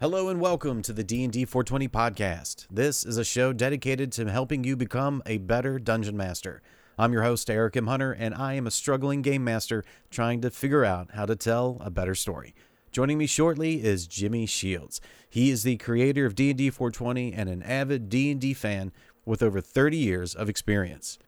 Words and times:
Hello 0.00 0.30
and 0.30 0.40
welcome 0.40 0.80
to 0.80 0.94
the 0.94 1.04
D&D 1.04 1.44
420 1.44 1.86
podcast. 1.86 2.66
This 2.70 3.04
is 3.04 3.18
a 3.18 3.22
show 3.22 3.52
dedicated 3.52 4.10
to 4.12 4.30
helping 4.30 4.64
you 4.64 4.74
become 4.74 5.22
a 5.26 5.36
better 5.36 5.78
dungeon 5.78 6.16
master. 6.16 6.62
I'm 6.98 7.12
your 7.12 7.22
host 7.22 7.50
Eric 7.50 7.76
M. 7.76 7.86
Hunter 7.86 8.10
and 8.12 8.34
I 8.34 8.54
am 8.54 8.66
a 8.66 8.70
struggling 8.70 9.20
game 9.20 9.44
master 9.44 9.84
trying 10.10 10.40
to 10.40 10.50
figure 10.50 10.86
out 10.86 11.10
how 11.12 11.26
to 11.26 11.36
tell 11.36 11.76
a 11.82 11.90
better 11.90 12.14
story. 12.14 12.54
Joining 12.90 13.18
me 13.18 13.26
shortly 13.26 13.84
is 13.84 14.06
Jimmy 14.06 14.46
Shields. 14.46 15.02
He 15.28 15.50
is 15.50 15.64
the 15.64 15.76
creator 15.76 16.24
of 16.24 16.34
D&D 16.34 16.70
420 16.70 17.34
and 17.34 17.50
an 17.50 17.62
avid 17.62 18.08
D&D 18.08 18.54
fan 18.54 18.92
with 19.26 19.42
over 19.42 19.60
30 19.60 19.98
years 19.98 20.34
of 20.34 20.48
experience. 20.48 21.18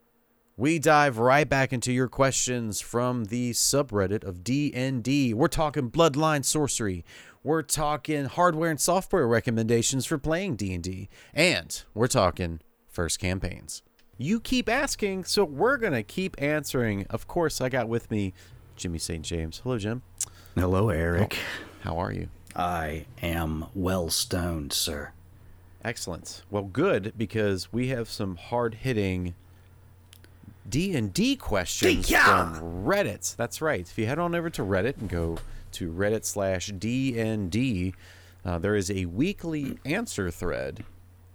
We 0.57 0.79
dive 0.79 1.18
right 1.18 1.48
back 1.48 1.73
into 1.73 1.93
your 1.93 2.09
questions 2.09 2.80
from 2.80 3.25
the 3.25 3.52
subreddit 3.52 4.23
of 4.23 4.45
D&D. 4.45 5.32
We're 5.34 5.48
talking 5.48 5.91
bloodline 5.91 6.45
sorcery. 6.45 7.04
We're 7.45 7.62
talking 7.62 8.27
hardware 8.27 8.70
and 8.70 8.80
software 8.80 9.27
recommendations 9.27 10.06
for 10.06 10.16
playing 10.16 10.56
D&D, 10.56 11.09
and 11.34 11.83
we're 11.92 12.06
talking 12.06 12.60
first 12.88 13.19
campaigns. 13.19 13.83
You 14.16 14.38
keep 14.38 14.69
asking, 14.69 15.24
so 15.24 15.42
we're 15.45 15.77
going 15.77 15.92
to 15.95 16.05
keep 16.05 16.41
answering. 16.41 17.05
Of 17.10 17.27
course, 17.27 17.60
I 17.60 17.69
got 17.69 17.88
with 17.88 18.10
me 18.12 18.33
Jimmy 18.77 18.98
St. 18.98 19.24
James. 19.24 19.60
Hello, 19.64 19.77
Jim. 19.78 20.02
Hello, 20.55 20.91
Eric. 20.91 21.36
How 21.80 21.98
are 21.98 22.12
you? 22.12 22.28
I 22.55 23.06
am 23.20 23.66
well 23.74 24.09
stoned, 24.11 24.72
sir. 24.72 25.11
Excellent. 25.84 26.42
Well, 26.48 26.62
good 26.64 27.12
because 27.19 27.72
we 27.72 27.88
have 27.88 28.09
some 28.09 28.36
hard-hitting 28.36 29.34
D&D 30.69 31.36
questions 31.36 32.09
Yeah. 32.09 32.52
from 32.52 32.84
Reddit. 32.84 33.34
That's 33.34 33.61
right. 33.61 33.80
If 33.80 33.98
you 33.98 34.06
head 34.06 34.20
on 34.20 34.33
over 34.36 34.48
to 34.50 34.62
Reddit 34.62 34.98
and 34.98 35.09
go 35.09 35.38
to 35.73 35.91
Reddit 35.91 36.25
slash 36.25 36.71
DND, 36.71 37.95
uh, 38.45 38.59
there 38.59 38.75
is 38.75 38.91
a 38.91 39.07
weekly 39.07 39.79
answer 39.85 40.31
thread, 40.31 40.85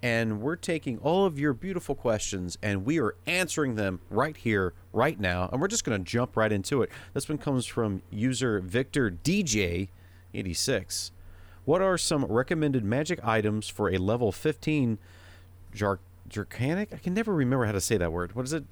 and 0.02 0.42
we're 0.42 0.56
taking 0.56 0.98
all 1.00 1.26
of 1.26 1.40
your 1.40 1.54
beautiful 1.54 1.96
questions 1.96 2.58
and 2.62 2.86
we 2.86 3.00
are 3.00 3.16
answering 3.26 3.76
them 3.76 4.00
right 4.10 4.38
here, 4.38 4.74
right 4.94 5.20
now. 5.20 5.50
And 5.52 5.60
we're 5.60 5.68
just 5.68 5.84
going 5.84 6.04
to 6.04 6.10
jump 6.10 6.38
right 6.38 6.52
into 6.52 6.84
it. 6.84 6.92
This 7.14 7.28
one 7.28 7.40
comes 7.40 7.66
from 7.66 8.04
user 8.12 8.60
Victor 8.60 9.10
DJ86. 9.12 11.12
What 11.66 11.82
are 11.82 11.98
some 11.98 12.26
recommended 12.26 12.86
magic 12.86 13.20
items 13.26 13.68
for 13.68 13.90
a 13.90 13.98
level 13.98 14.32
15 14.32 15.00
jar- 15.74 16.00
Draconic? 16.30 16.94
I 16.94 16.98
can 16.98 17.14
never 17.14 17.34
remember 17.34 17.66
how 17.66 17.72
to 17.72 17.82
say 17.82 17.98
that 17.98 18.12
word. 18.12 18.36
What 18.36 18.46
is 18.46 18.54
it? 18.54 18.66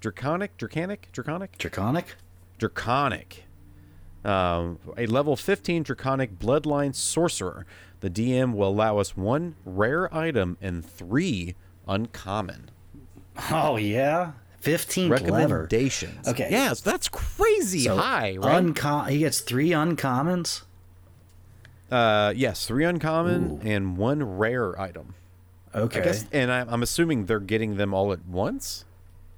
Draconic? 0.00 0.56
Draconic? 0.56 1.10
Draconic? 1.12 1.56
Draconic? 1.58 2.16
Draconic. 2.58 3.45
Um, 4.26 4.78
a 4.96 5.06
level 5.06 5.36
15 5.36 5.84
Draconic 5.84 6.38
Bloodline 6.38 6.94
Sorcerer. 6.94 7.64
The 8.00 8.10
DM 8.10 8.54
will 8.54 8.68
allow 8.68 8.98
us 8.98 9.16
one 9.16 9.54
rare 9.64 10.12
item 10.14 10.56
and 10.60 10.84
three 10.84 11.54
uncommon. 11.86 12.70
Oh, 13.50 13.76
yeah? 13.76 14.32
15 14.60 15.08
lever. 15.10 15.24
Recommendations. 15.24 16.26
Okay. 16.26 16.48
Yes, 16.50 16.80
that's 16.80 17.08
crazy 17.08 17.80
So, 17.84 17.96
high, 17.96 18.36
right? 18.38 18.64
uncom- 18.64 19.08
he 19.08 19.18
gets 19.18 19.40
three 19.40 19.70
uncommons? 19.70 20.62
uh, 21.90 22.32
yes, 22.36 22.66
three 22.66 22.84
uncommon 22.84 23.52
Ooh. 23.52 23.60
and 23.68 23.96
one 23.96 24.22
rare 24.38 24.78
item. 24.80 25.14
Okay. 25.74 26.00
I 26.00 26.04
guess, 26.04 26.26
and 26.32 26.50
I, 26.50 26.60
I'm 26.66 26.82
assuming 26.82 27.26
they're 27.26 27.38
getting 27.38 27.76
them 27.76 27.94
all 27.94 28.12
at 28.12 28.26
once. 28.26 28.84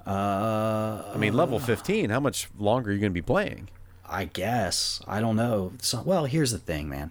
uh, 0.06 1.02
I 1.14 1.16
mean, 1.18 1.34
level 1.34 1.58
15. 1.58 2.08
How 2.10 2.20
much 2.20 2.48
longer 2.58 2.90
are 2.90 2.92
you 2.94 3.00
going 3.00 3.10
to 3.10 3.14
be 3.14 3.20
playing? 3.22 3.68
I 4.08 4.24
guess. 4.24 5.00
I 5.06 5.20
don't 5.20 5.36
know. 5.36 5.72
So, 5.80 6.02
well, 6.02 6.24
here's 6.24 6.52
the 6.52 6.58
thing, 6.58 6.88
man. 6.88 7.10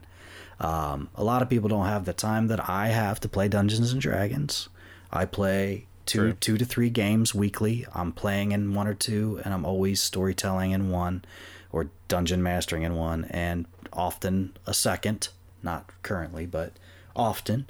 Um, 0.60 1.10
a 1.16 1.24
lot 1.24 1.42
of 1.42 1.50
people 1.50 1.70
don't 1.70 1.86
have 1.86 2.06
the 2.06 2.14
time 2.14 2.48
that 2.48 2.68
I 2.70 2.88
have 2.88 3.20
to 3.22 3.30
play 3.30 3.48
Dungeons 3.48 3.92
and 3.92 4.02
Dragons. 4.02 4.70
I 5.12 5.26
play 5.26 5.86
two 6.06 6.20
True. 6.20 6.34
two 6.34 6.58
to 6.58 6.66
three 6.66 6.90
games 6.90 7.36
weekly. 7.36 7.86
I'm 7.94 8.12
playing 8.12 8.52
in 8.52 8.74
one 8.74 8.88
or 8.88 8.94
two, 8.94 9.40
and 9.46 9.54
I'm 9.54 9.66
always 9.66 10.02
storytelling 10.02 10.72
in 10.72 10.90
one, 10.90 11.24
or 11.72 11.90
dungeon 12.08 12.42
mastering 12.42 12.84
in 12.84 12.96
one, 12.96 13.26
and 13.26 13.66
often 13.94 14.58
a 14.66 14.74
second. 14.74 15.30
Not 15.62 15.92
currently, 16.02 16.46
but 16.46 16.74
often. 17.16 17.70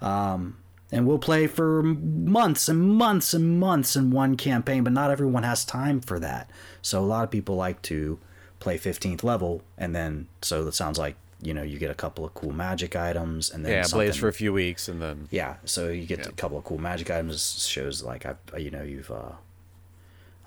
Um, 0.00 0.58
and 0.90 1.06
we'll 1.06 1.18
play 1.18 1.46
for 1.46 1.82
months 1.82 2.68
and 2.68 2.94
months 2.94 3.34
and 3.34 3.58
months 3.58 3.96
in 3.96 4.10
one 4.10 4.36
campaign, 4.36 4.84
but 4.84 4.92
not 4.92 5.10
everyone 5.10 5.42
has 5.42 5.64
time 5.64 6.00
for 6.00 6.18
that. 6.18 6.50
So 6.80 7.00
a 7.00 7.04
lot 7.04 7.24
of 7.24 7.30
people 7.30 7.56
like 7.56 7.82
to 7.82 8.18
play 8.60 8.78
15th 8.78 9.22
level, 9.22 9.62
and 9.76 9.94
then 9.94 10.26
so 10.42 10.64
that 10.64 10.72
sounds 10.74 10.98
like 10.98 11.16
you 11.40 11.54
know 11.54 11.62
you 11.62 11.78
get 11.78 11.90
a 11.90 11.94
couple 11.94 12.24
of 12.24 12.34
cool 12.34 12.52
magic 12.52 12.96
items, 12.96 13.50
and 13.50 13.64
then 13.64 13.72
Yeah, 13.72 13.82
something, 13.82 14.06
Blaze 14.08 14.16
for 14.16 14.28
a 14.28 14.32
few 14.32 14.52
weeks 14.52 14.88
and 14.88 15.00
then. 15.00 15.28
yeah. 15.30 15.56
So 15.64 15.88
you 15.88 16.04
get 16.06 16.26
a 16.26 16.32
couple 16.32 16.58
of 16.58 16.64
cool 16.64 16.78
magic 16.78 17.10
items. 17.10 17.64
Shows 17.66 18.02
like 18.02 18.26
I, 18.26 18.34
you 18.58 18.70
know, 18.70 18.82
you've 18.82 19.10
uh, 19.10 19.32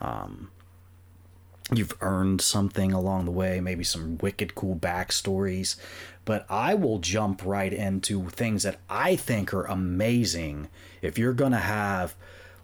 um, 0.02 0.52
you've 1.74 1.94
earned 2.02 2.42
something 2.42 2.92
along 2.92 3.26
the 3.26 3.32
way. 3.32 3.60
Maybe 3.62 3.84
some 3.84 4.18
wicked 4.18 4.56
cool 4.56 4.76
backstories. 4.76 5.76
But 6.26 6.46
I 6.50 6.76
will 6.76 7.00
jump 7.00 7.42
right 7.46 7.74
into 7.74 8.30
things 8.30 8.64
that 8.64 8.78
I 8.90 9.16
think 9.16 9.54
are 9.54 9.66
amazing. 9.66 10.68
If 11.02 11.18
you're 11.18 11.34
gonna 11.34 11.60
have 11.60 12.16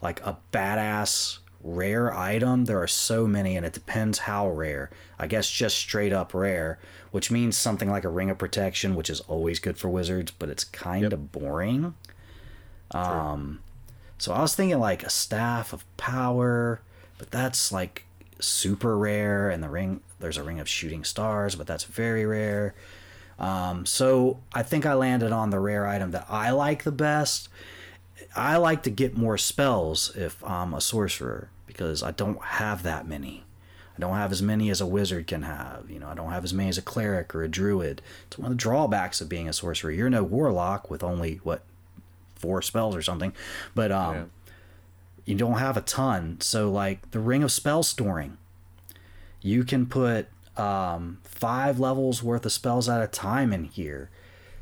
like 0.02 0.20
a 0.26 0.38
badass 0.52 1.40
rare 1.68 2.16
item, 2.16 2.66
there 2.66 2.82
are 2.82 2.88
so 2.88 3.28
many, 3.28 3.58
and 3.58 3.66
it 3.66 3.74
depends 3.74 4.20
how 4.20 4.50
rare. 4.50 4.90
I 5.20 5.28
guess 5.28 5.50
just 5.50 5.78
straight 5.78 6.14
up 6.14 6.34
rare, 6.34 6.80
which 7.12 7.30
means 7.30 7.58
something 7.58 7.90
like 7.90 8.06
a 8.06 8.10
ring 8.10 8.30
of 8.30 8.38
protection, 8.38 8.96
which 8.96 9.10
is 9.10 9.20
always 9.22 9.60
good 9.60 9.78
for 9.78 9.90
wizards, 9.90 10.32
but 10.32 10.50
it's 10.50 10.64
kind 10.64 11.12
of 11.12 11.32
boring. 11.32 11.94
Um, 12.92 13.60
so 14.18 14.34
I 14.34 14.42
was 14.42 14.56
thinking 14.56 14.80
like 14.80 15.04
a 15.04 15.10
staff 15.10 15.74
of 15.74 15.86
power, 15.98 16.82
but 17.18 17.32
that's 17.32 17.72
like 17.72 18.06
super 18.40 18.98
rare. 18.98 19.50
And 19.50 19.62
the 19.62 19.70
ring, 19.70 20.00
there's 20.20 20.38
a 20.38 20.44
ring 20.44 20.60
of 20.60 20.70
shooting 20.70 21.04
stars, 21.04 21.56
but 21.56 21.68
that's 21.68 21.84
very 21.84 22.26
rare. 22.26 22.76
Um, 23.40 23.86
so 23.86 24.40
I 24.54 24.64
think 24.64 24.86
I 24.86 24.94
landed 24.94 25.32
on 25.32 25.50
the 25.50 25.60
rare 25.60 25.86
item 25.86 26.12
that 26.12 26.26
I 26.30 26.52
like 26.52 26.84
the 26.84 26.92
best. 26.92 27.50
I 28.36 28.58
like 28.58 28.84
to 28.84 28.90
get 28.90 29.18
more 29.18 29.38
spells 29.38 30.16
if 30.16 30.44
I'm 30.44 30.74
a 30.74 30.82
sorcerer 30.82 31.50
because 31.68 32.02
I 32.02 32.12
don't 32.12 32.42
have 32.42 32.82
that 32.84 33.08
many. 33.08 33.44
I 33.96 34.00
don't 34.00 34.16
have 34.16 34.32
as 34.32 34.42
many 34.42 34.70
as 34.70 34.80
a 34.82 34.86
wizard 34.86 35.28
can 35.28 35.44
have. 35.44 35.90
You 35.90 36.00
know, 36.00 36.08
I 36.08 36.16
don't 36.16 36.32
have 36.32 36.44
as 36.44 36.54
many 36.54 36.70
as 36.70 36.78
a 36.78 36.82
cleric 36.84 37.34
or 37.36 37.44
a 37.44 37.48
druid. 37.50 38.02
It's 38.28 38.38
one 38.38 38.52
of 38.52 38.58
the 38.58 38.62
drawbacks 38.62 39.22
of 39.22 39.30
being 39.30 39.48
a 39.50 39.54
sorcerer. 39.54 39.92
You're 39.92 40.10
no 40.10 40.24
warlock 40.24 40.90
with 40.90 41.04
only 41.04 41.36
what 41.44 41.64
four 42.36 42.62
spells 42.62 42.96
or 42.96 43.02
something, 43.02 43.34
but 43.74 43.92
um, 43.92 44.16
Yeah. 44.16 44.24
you 45.26 45.36
don't 45.36 45.58
have 45.58 45.78
a 45.78 45.82
ton. 45.82 46.38
So 46.42 46.72
like 46.72 47.10
the 47.12 47.20
ring 47.20 47.42
of 47.44 47.52
spell 47.52 47.82
storing, 47.84 48.38
you 49.42 49.64
can 49.64 49.86
put 49.88 50.28
um, 50.56 51.20
five 51.24 51.80
levels 51.80 52.22
worth 52.24 52.46
of 52.46 52.52
spells 52.52 52.88
at 52.88 53.02
a 53.02 53.08
time 53.08 53.52
in 53.54 53.64
here. 53.66 54.10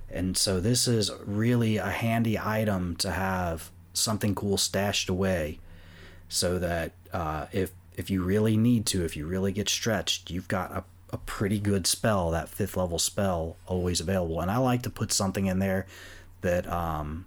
And 0.09 0.37
so 0.37 0.61
this 0.61 0.87
is 0.87 1.11
really 1.25 1.75
a 1.77 1.89
handy 1.89 2.39
item 2.39 2.95
to 2.97 3.11
have 3.11 3.69
something 3.93 4.33
cool 4.35 4.57
stashed 4.57 5.09
away 5.09 5.59
so 6.29 6.59
that 6.59 6.91
uh, 7.13 7.47
if 7.51 7.71
if 7.95 8.09
you 8.09 8.23
really 8.23 8.57
need 8.57 8.85
to, 8.87 9.05
if 9.05 9.15
you 9.15 9.25
really 9.25 9.51
get 9.51 9.69
stretched, 9.69 10.29
you've 10.29 10.47
got 10.47 10.71
a, 10.71 10.83
a 11.11 11.17
pretty 11.17 11.59
good 11.59 11.87
spell, 11.87 12.29
that 12.31 12.49
fifth 12.49 12.75
level 12.75 12.99
spell 12.99 13.55
always 13.67 14.01
available. 14.01 14.41
And 14.41 14.51
I 14.51 14.57
like 14.57 14.81
to 14.83 14.89
put 14.89 15.13
something 15.13 15.45
in 15.45 15.59
there 15.59 15.85
that 16.41 16.67
um, 16.71 17.25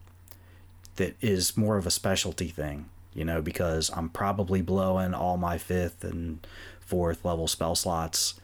that 0.97 1.17
is 1.21 1.57
more 1.57 1.79
of 1.79 1.87
a 1.87 1.91
specialty 1.91 2.49
thing, 2.49 2.91
you 3.15 3.25
know, 3.25 3.41
because 3.41 3.91
I'm 3.95 4.11
probably 4.11 4.61
blowing 4.61 5.15
all 5.15 5.37
my 5.37 5.57
fifth 5.57 6.05
and 6.05 6.47
fourth 6.81 7.25
level 7.25 7.49
spell 7.49 7.75
slots 7.75 8.35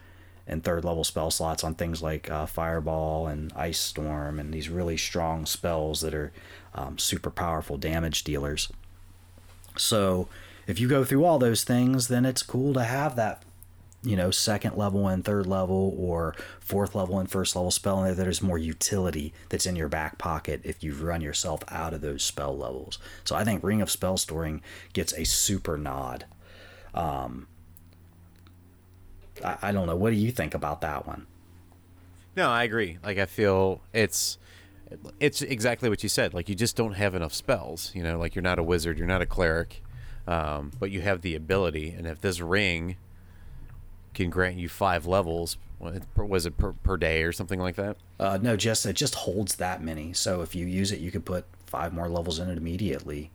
and 0.47 0.63
third 0.63 0.85
level 0.85 1.05
spell 1.05 1.31
slots 1.31 1.65
on 1.65 1.75
things 1.75 2.03
like 2.03 2.31
uh, 2.31 2.47
Fireball 2.47 3.27
and 3.27 3.53
Ice 3.55 3.81
Storm 3.81 4.39
and 4.39 4.53
these 4.53 4.69
really 4.69 4.97
strong 4.97 5.47
spells 5.47 6.01
that 6.03 6.15
are 6.15 6.33
um, 6.75 6.99
super 6.99 7.31
powerful 7.31 7.77
damage 7.77 8.25
dealers. 8.25 8.71
So 9.77 10.29
if 10.67 10.79
you 10.81 10.89
go 10.89 11.05
through 11.05 11.25
all 11.25 11.39
those 11.39 11.65
things, 11.65 12.09
then 12.09 12.25
it's 12.25 12.43
cool 12.43 12.75
to 12.75 12.85
have 12.85 13.17
that, 13.17 13.43
you 14.03 14.17
know, 14.17 14.31
second 14.31 14.77
level 14.77 15.09
and 15.09 15.25
third 15.25 15.47
level 15.47 15.95
or 15.99 16.35
fourth 16.61 16.95
level 16.95 17.19
and 17.19 17.31
first 17.31 17.57
level 17.57 17.71
spell 17.71 17.99
in 17.99 18.05
there 18.05 18.15
that 18.15 18.29
is 18.29 18.43
more 18.43 18.59
utility 18.59 19.33
that's 19.49 19.67
in 19.67 19.77
your 19.77 19.89
back 19.89 20.19
pocket 20.19 20.61
if 20.65 20.83
you've 20.83 21.03
run 21.03 21.21
yourself 21.21 21.61
out 21.69 21.95
of 21.95 22.01
those 22.01 22.23
spell 22.23 22.57
levels. 22.57 22.99
So 23.25 23.37
I 23.37 23.45
think 23.45 23.63
Ring 23.63 23.83
of 23.83 23.91
Spell 23.91 24.17
Storing 24.17 24.63
gets 24.93 25.13
a 25.15 25.25
super 25.25 25.77
nod. 25.77 26.27
Um, 26.95 27.49
I, 29.45 29.57
I 29.63 29.73
don't 29.73 29.87
know. 29.87 29.97
What 29.97 30.11
do 30.11 30.17
you 30.17 30.31
think 30.31 30.55
about 30.55 30.81
that 30.83 31.07
one? 31.07 31.27
No, 32.37 32.51
I 32.51 32.65
agree. 32.65 32.99
Like 33.03 33.19
I 33.19 33.27
feel 33.27 33.81
it's 33.93 34.39
it's 35.21 35.43
exactly 35.43 35.89
what 35.89 36.03
you 36.03 36.09
said. 36.09 36.35
Like 36.35 36.49
you 36.49 36.55
just 36.55 36.77
don't 36.77 36.95
have 36.95 37.15
enough 37.15 37.33
spells. 37.33 37.93
You 37.95 38.03
know, 38.03 38.19
like 38.19 38.35
you're 38.35 38.43
not 38.43 38.59
a 38.59 38.63
wizard, 38.63 38.99
you're 38.99 39.07
not 39.07 39.23
a 39.23 39.27
cleric, 39.27 39.83
um, 40.27 40.73
but 40.79 40.91
you 40.91 41.01
have 41.03 41.23
the 41.23 41.35
ability. 41.35 41.91
And 41.91 42.07
if 42.07 42.21
this 42.21 42.41
ring 42.41 42.97
can 44.15 44.31
grant 44.31 44.57
you 44.57 44.69
five 44.69 45.07
levels. 45.07 45.59
Was 46.17 46.47
it 46.47 46.57
per, 46.57 46.73
per 46.73 46.97
day 46.97 47.25
or 47.25 47.33
something 47.33 47.61
like 47.61 47.77
that? 47.77 47.99
Uh, 48.19 48.39
no, 48.41 48.57
just 48.57 48.87
it 48.87 48.95
just 48.95 49.15
holds 49.15 49.57
that 49.57 49.83
many. 49.83 50.15
So 50.15 50.41
if 50.41 50.55
you 50.55 50.65
use 50.65 50.93
it, 50.93 51.01
you 51.01 51.11
could 51.11 51.27
put 51.27 51.45
five 51.67 51.93
more 51.93 52.09
levels 52.09 52.39
in 52.39 52.49
it 52.49 52.57
immediately. 52.57 53.31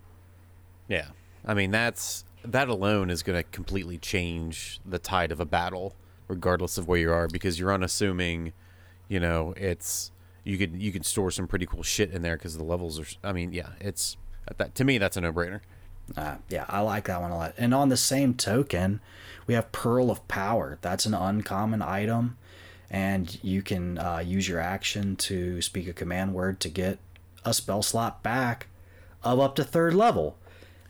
Yeah. 0.88 1.10
I 1.46 1.54
mean, 1.54 1.70
that's 1.70 2.24
that 2.44 2.70
alone 2.70 3.10
is 3.10 3.22
going 3.22 3.38
to 3.38 3.44
completely 3.44 3.98
change 3.98 4.80
the 4.86 4.98
tide 4.98 5.32
of 5.32 5.40
a 5.40 5.46
battle, 5.46 5.94
regardless 6.28 6.78
of 6.78 6.88
where 6.88 6.98
you 6.98 7.12
are, 7.12 7.28
because 7.28 7.60
you're 7.60 7.74
unassuming. 7.74 8.54
You 9.10 9.20
know, 9.20 9.54
it's 9.58 10.12
you 10.44 10.58
could 10.58 10.82
you 10.82 10.92
could 10.92 11.06
store 11.06 11.32
some 11.32 11.48
pretty 11.48 11.66
cool 11.66 11.84
shit 11.84 12.12
in 12.12 12.22
there 12.24 12.38
because 12.38 12.58
the 12.58 12.64
levels 12.64 13.00
are. 13.00 13.06
I 13.24 13.32
mean, 13.32 13.54
yeah, 13.54 13.70
it's 13.80 14.18
that 14.58 14.74
to 14.76 14.84
me 14.84 14.98
that's 14.98 15.18
a 15.18 15.22
no 15.22 15.32
brainer. 15.32 15.60
Uh, 16.18 16.36
yeah, 16.50 16.66
I 16.68 16.82
like 16.82 17.06
that 17.06 17.22
one 17.22 17.32
a 17.32 17.38
lot. 17.38 17.54
And 17.58 17.74
on 17.74 17.90
the 17.90 17.98
same 17.98 18.34
token, 18.34 19.00
we 19.48 19.54
have 19.54 19.72
Pearl 19.72 20.12
of 20.12 20.28
Power. 20.28 20.78
That's 20.82 21.06
an 21.06 21.14
uncommon 21.14 21.82
item, 21.82 22.38
and 22.90 23.38
you 23.44 23.62
can 23.62 23.98
uh, 23.98 24.20
use 24.20 24.48
your 24.48 24.60
action 24.60 25.16
to 25.18 25.62
speak 25.62 25.88
a 25.88 25.94
command 25.94 26.34
word 26.34 26.60
to 26.62 26.70
get 26.70 27.00
a 27.46 27.54
spell 27.54 27.82
slot 27.82 28.22
back 28.22 28.68
of 29.24 29.40
up 29.40 29.56
to 29.56 29.64
third 29.64 29.94
level. 29.94 30.38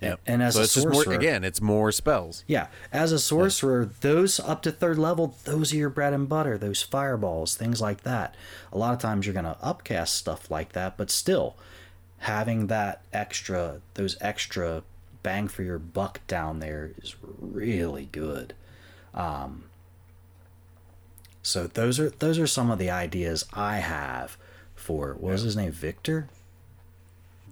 Yep. 0.02 0.20
And 0.26 0.42
as 0.42 0.56
so 0.56 0.62
a 0.62 0.68
sorcerer, 0.68 1.06
more 1.06 1.14
again, 1.14 1.44
it's 1.44 1.62
more 1.62 1.92
spells. 1.92 2.44
yeah, 2.48 2.68
as 2.92 3.12
a 3.12 3.20
sorcerer, 3.20 3.90
those 4.00 4.40
up 4.40 4.62
to 4.62 4.72
third 4.72 4.98
level, 4.98 5.36
those 5.44 5.74
are 5.74 5.78
your 5.78 5.90
bread 5.90 6.14
and 6.14 6.30
butter. 6.30 6.58
Those 6.58 6.82
fireballs, 6.82 7.56
things 7.56 7.82
like 7.82 8.04
that. 8.04 8.34
A 8.72 8.78
lot 8.78 8.94
of 8.94 9.00
times 9.00 9.26
you're 9.26 9.34
gonna 9.34 9.58
upcast 9.62 10.16
stuff 10.16 10.50
like 10.50 10.72
that, 10.72 10.96
but 10.96 11.12
still, 11.12 11.58
having 12.20 12.68
that 12.68 13.02
extra, 13.12 13.82
those 13.96 14.16
extra 14.22 14.84
bang 15.24 15.48
for 15.48 15.64
your 15.64 15.80
buck 15.80 16.26
down 16.28 16.60
there 16.60 16.92
is 17.02 17.16
really 17.22 18.08
good. 18.12 18.54
Um, 19.14 19.66
so 21.42 21.68
those 21.68 22.00
are 22.00 22.10
those 22.10 22.38
are 22.40 22.48
some 22.48 22.70
of 22.70 22.80
the 22.80 22.90
ideas 22.90 23.46
I 23.54 23.78
have 23.78 24.38
for 24.76 25.14
what 25.14 25.32
was 25.34 25.42
his 25.42 25.56
name, 25.56 25.72
Victor? 25.72 26.28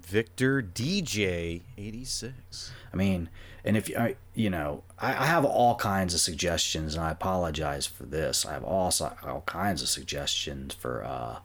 Victor 0.02 0.62
DJ 0.62 1.62
eighty 1.78 2.06
six. 2.06 2.72
I 2.94 2.96
mean, 2.98 3.30
and 3.66 3.76
if 3.76 3.90
you, 3.90 3.98
I- 3.98 4.16
you 4.34 4.50
know, 4.50 4.84
I, 5.00 5.10
I 5.10 5.26
have 5.26 5.44
all 5.44 5.76
kinds 5.76 6.14
of 6.14 6.20
suggestions, 6.20 6.96
and 6.96 7.04
I 7.04 7.12
apologize 7.12 7.86
for 7.88 8.04
this. 8.04 8.46
I 8.46 8.54
have 8.54 8.64
all 8.64 8.94
all 9.24 9.42
kinds 9.46 9.82
of 9.82 9.90
suggestions 9.90 10.74
for, 10.76 11.04
uh, 11.04 11.40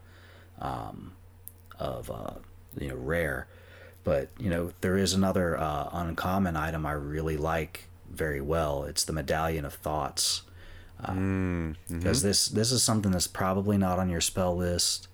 um, 0.60 1.12
of 1.78 2.10
uh, 2.10 2.34
you 2.78 2.88
know, 2.90 2.96
rare, 2.96 3.48
but 4.04 4.28
you 4.38 4.50
know, 4.50 4.72
there 4.80 4.96
is 4.96 5.14
another 5.14 5.56
uh, 5.58 5.88
uncommon 5.92 6.56
item 6.56 6.84
I 6.86 6.92
really 6.92 7.36
like 7.36 7.84
very 8.10 8.40
well. 8.40 8.84
It's 8.84 9.04
the 9.04 9.12
Medallion 9.12 9.64
of 9.64 9.74
Thoughts, 9.74 10.42
because 11.88 12.22
this 12.22 12.48
this 12.48 12.70
is 12.72 12.82
something 12.82 13.12
that's 13.12 13.26
probably 13.26 13.76
not 13.78 13.98
on 13.98 14.08
your 14.08 14.20
spell 14.20 14.56
list. 14.56 15.08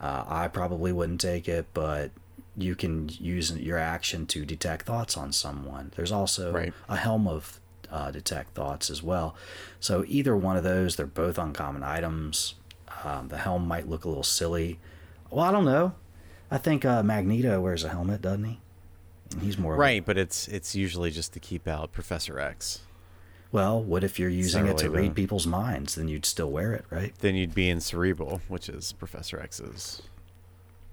Uh, 0.00 0.24
I 0.28 0.48
probably 0.48 0.92
wouldn't 0.92 1.20
take 1.20 1.48
it, 1.48 1.66
but 1.72 2.10
you 2.56 2.74
can 2.74 3.08
use 3.08 3.50
your 3.56 3.78
action 3.78 4.26
to 4.26 4.44
detect 4.44 4.86
thoughts 4.86 5.16
on 5.16 5.32
someone. 5.32 5.92
There's 5.96 6.12
also 6.12 6.52
Right. 6.52 6.72
a 6.88 6.96
helm 6.96 7.26
of 7.28 7.60
uh, 7.90 8.10
detect 8.10 8.54
thoughts 8.54 8.90
as 8.90 9.02
well. 9.02 9.34
So 9.80 10.04
either 10.08 10.36
one 10.36 10.56
of 10.56 10.64
those, 10.64 10.96
they're 10.96 11.06
both 11.06 11.38
uncommon 11.38 11.82
items. 11.82 12.54
Um, 13.04 13.28
the 13.28 13.38
helm 13.38 13.66
might 13.68 13.88
look 13.88 14.04
a 14.04 14.08
little 14.08 14.22
silly. 14.24 14.78
Well, 15.30 15.44
I 15.44 15.52
don't 15.52 15.64
know. 15.64 15.94
I 16.50 16.58
think 16.58 16.84
uh, 16.84 17.02
Magneto 17.02 17.60
wears 17.60 17.84
a 17.84 17.88
helmet, 17.88 18.22
doesn't 18.22 18.44
he? 18.44 18.60
And 19.32 19.42
he's 19.42 19.58
more 19.58 19.72
of 19.74 19.78
a- 19.78 19.80
Right, 19.80 20.04
but 20.04 20.16
it's 20.16 20.46
it's 20.48 20.74
usually 20.74 21.10
just 21.10 21.32
to 21.32 21.40
keep 21.40 21.66
out 21.66 21.92
Professor 21.92 22.38
X. 22.38 22.80
well, 23.52 23.82
what 23.82 24.04
if 24.04 24.18
you're 24.18 24.28
using 24.28 24.66
it 24.66 24.78
to 24.78 24.90
read 24.90 25.14
people's 25.14 25.46
minds? 25.46 25.94
Then 25.94 26.08
you'd 26.08 26.26
still 26.26 26.50
wear 26.50 26.72
it, 26.72 26.84
right? 26.90 27.12
Then 27.20 27.34
you'd 27.34 27.54
be 27.54 27.68
in 27.68 27.80
Cerebro, 27.80 28.40
which 28.48 28.68
is 28.68 28.92
Professor 28.92 29.40
X's. 29.40 30.02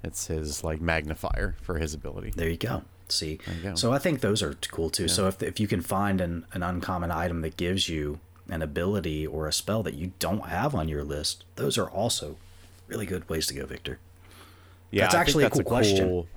It's 0.04 0.28
his 0.28 0.64
like 0.64 0.82
magnifier 0.82 1.56
for 1.62 1.78
his 1.78 1.94
ability. 1.94 2.32
There 2.36 2.50
you 2.50 2.58
go. 2.58 2.84
See, 3.10 3.40
you 3.48 3.64
go. 3.64 3.76
so 3.76 3.92
I 3.94 4.00
think 4.00 4.22
those 4.22 4.42
are 4.42 4.54
cool 4.72 4.90
too. 4.90 5.08
So 5.08 5.28
if 5.28 5.42
if 5.44 5.60
you 5.60 5.68
can 5.68 5.82
find 5.82 6.20
an, 6.20 6.46
an 6.54 6.64
uncommon 6.64 7.12
item 7.12 7.42
that 7.42 7.58
gives 7.58 7.88
you 7.90 8.20
an 8.50 8.62
ability 8.62 9.26
or 9.28 9.48
a 9.48 9.54
spell 9.54 9.84
that 9.84 9.94
you 9.94 10.12
don't 10.20 10.48
have 10.48 10.74
on 10.74 10.90
your 10.90 11.04
list, 11.04 11.44
those 11.56 11.78
are 11.78 11.90
also 11.90 12.38
really 12.88 13.06
good 13.06 13.30
ways 13.30 13.46
to 13.48 13.54
go, 13.54 13.66
Victor. 13.66 14.00
Yeah, 14.94 15.04
That's 15.06 15.16
I 15.16 15.18
think 15.18 15.28
actually 15.28 15.44
a 15.44 15.46
that's 15.48 15.58
cool 15.60 15.64
question. 15.66 16.08
cool- 16.08 16.28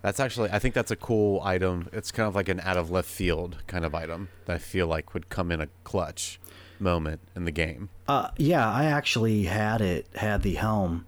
That's 0.00 0.18
actually, 0.18 0.50
I 0.50 0.58
think 0.58 0.74
that's 0.74 0.90
a 0.90 0.96
cool 0.96 1.40
item. 1.44 1.88
It's 1.92 2.10
kind 2.10 2.26
of 2.26 2.34
like 2.34 2.48
an 2.48 2.58
out 2.60 2.76
of 2.76 2.90
left 2.90 3.08
field 3.08 3.58
kind 3.66 3.84
of 3.84 3.94
item 3.94 4.28
that 4.46 4.54
I 4.54 4.58
feel 4.58 4.86
like 4.86 5.12
would 5.14 5.28
come 5.28 5.52
in 5.52 5.60
a 5.60 5.68
clutch 5.84 6.40
moment 6.80 7.20
in 7.36 7.44
the 7.44 7.50
game. 7.52 7.90
Uh, 8.08 8.30
yeah, 8.38 8.68
I 8.68 8.84
actually 8.86 9.44
had 9.44 9.80
it 9.80 10.06
had 10.16 10.42
the 10.42 10.54
helm 10.54 11.06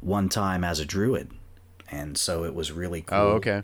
one 0.00 0.28
time 0.28 0.62
as 0.64 0.78
a 0.80 0.84
druid, 0.86 1.30
and 1.90 2.16
so 2.16 2.44
it 2.44 2.54
was 2.54 2.70
really 2.72 3.02
cool. 3.02 3.18
Oh, 3.18 3.28
okay. 3.32 3.62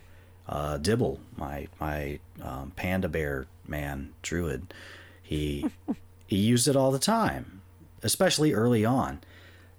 uh, 0.48 0.76
Dibble, 0.78 1.20
my 1.37 1.69
my 1.80 2.19
um, 2.42 2.72
panda 2.76 3.08
bear 3.08 3.46
man 3.66 4.12
druid, 4.22 4.75
he 5.22 5.66
he 6.26 6.37
used 6.37 6.66
it 6.69 6.75
all 6.76 6.90
the 6.90 6.98
time, 6.98 7.62
especially 8.02 8.52
early 8.52 8.84
on, 8.84 9.20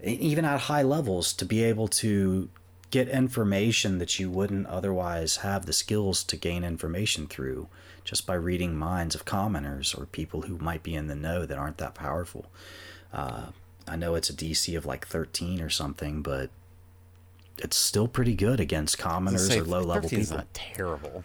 even 0.05 0.45
at 0.45 0.61
high 0.61 0.83
levels, 0.83 1.33
to 1.33 1.45
be 1.45 1.63
able 1.63 1.87
to 1.87 2.49
get 2.91 3.09
information 3.09 3.97
that 3.97 4.19
you 4.19 4.29
wouldn't 4.29 4.67
otherwise 4.67 5.37
have 5.37 5.65
the 5.65 5.73
skills 5.73 6.23
to 6.23 6.37
gain 6.37 6.63
information 6.63 7.27
through 7.27 7.67
just 8.03 8.25
by 8.27 8.35
reading 8.35 8.75
minds 8.75 9.15
of 9.15 9.25
commoners 9.25 9.93
or 9.93 10.05
people 10.05 10.43
who 10.43 10.57
might 10.59 10.83
be 10.83 10.95
in 10.95 11.07
the 11.07 11.15
know 11.15 11.45
that 11.45 11.57
aren't 11.57 11.77
that 11.77 11.95
powerful. 11.95 12.45
Uh, 13.11 13.47
I 13.87 13.95
know 13.95 14.15
it's 14.15 14.29
a 14.29 14.33
DC 14.33 14.77
of 14.77 14.85
like 14.85 15.07
13 15.07 15.59
or 15.61 15.69
something, 15.69 16.21
but 16.21 16.49
it's 17.57 17.75
still 17.77 18.07
pretty 18.07 18.35
good 18.35 18.59
against 18.59 18.97
commoners 18.97 19.47
Say, 19.47 19.59
or 19.59 19.63
low 19.63 19.81
level 19.81 20.03
13 20.03 20.19
is 20.19 20.27
people. 20.27 20.37
not 20.37 20.53
terrible. 20.53 21.23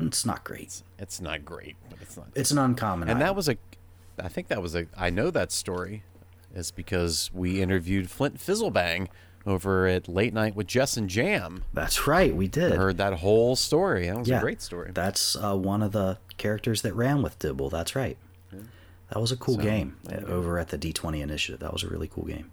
It's 0.00 0.24
not 0.24 0.44
great. 0.44 0.82
It's 0.98 1.20
not 1.20 1.44
great, 1.44 1.76
but 1.88 1.98
it's 2.00 2.16
not. 2.16 2.28
It's 2.34 2.50
an 2.50 2.58
uncommon. 2.58 3.08
and 3.08 3.20
that 3.20 3.34
was 3.34 3.48
a, 3.48 3.56
I 4.18 4.28
think 4.28 4.48
that 4.48 4.62
was 4.62 4.74
a. 4.74 4.86
I 4.96 5.10
know 5.10 5.30
that 5.30 5.50
story, 5.52 6.04
is 6.54 6.70
because 6.70 7.30
we 7.32 7.60
interviewed 7.62 8.10
Flint 8.10 8.40
Fizzlebang 8.40 9.08
over 9.46 9.86
at 9.86 10.08
Late 10.08 10.34
Night 10.34 10.54
with 10.54 10.66
Jess 10.66 10.96
and 10.96 11.08
Jam. 11.08 11.64
that's 11.72 12.06
right. 12.06 12.34
We 12.34 12.46
did. 12.48 12.72
I 12.72 12.76
Heard 12.76 12.98
that 12.98 13.14
whole 13.14 13.56
story. 13.56 14.06
That 14.06 14.18
was 14.18 14.28
yeah, 14.28 14.38
a 14.38 14.40
great 14.42 14.60
story. 14.60 14.90
That's 14.92 15.34
uh, 15.36 15.56
one 15.56 15.82
of 15.82 15.92
the 15.92 16.18
characters 16.36 16.82
that 16.82 16.94
ran 16.94 17.22
with 17.22 17.38
Dibble. 17.38 17.70
That's 17.70 17.94
right. 17.96 18.18
That 19.08 19.18
was 19.18 19.32
a 19.32 19.36
cool 19.36 19.56
So, 19.56 19.62
game 19.62 19.96
uh, 20.12 20.16
over 20.26 20.58
at 20.58 20.68
the 20.68 20.78
D20 20.78 21.20
Initiative. 21.20 21.58
That 21.60 21.72
was 21.72 21.82
a 21.82 21.88
really 21.88 22.06
cool 22.06 22.24
game. 22.24 22.52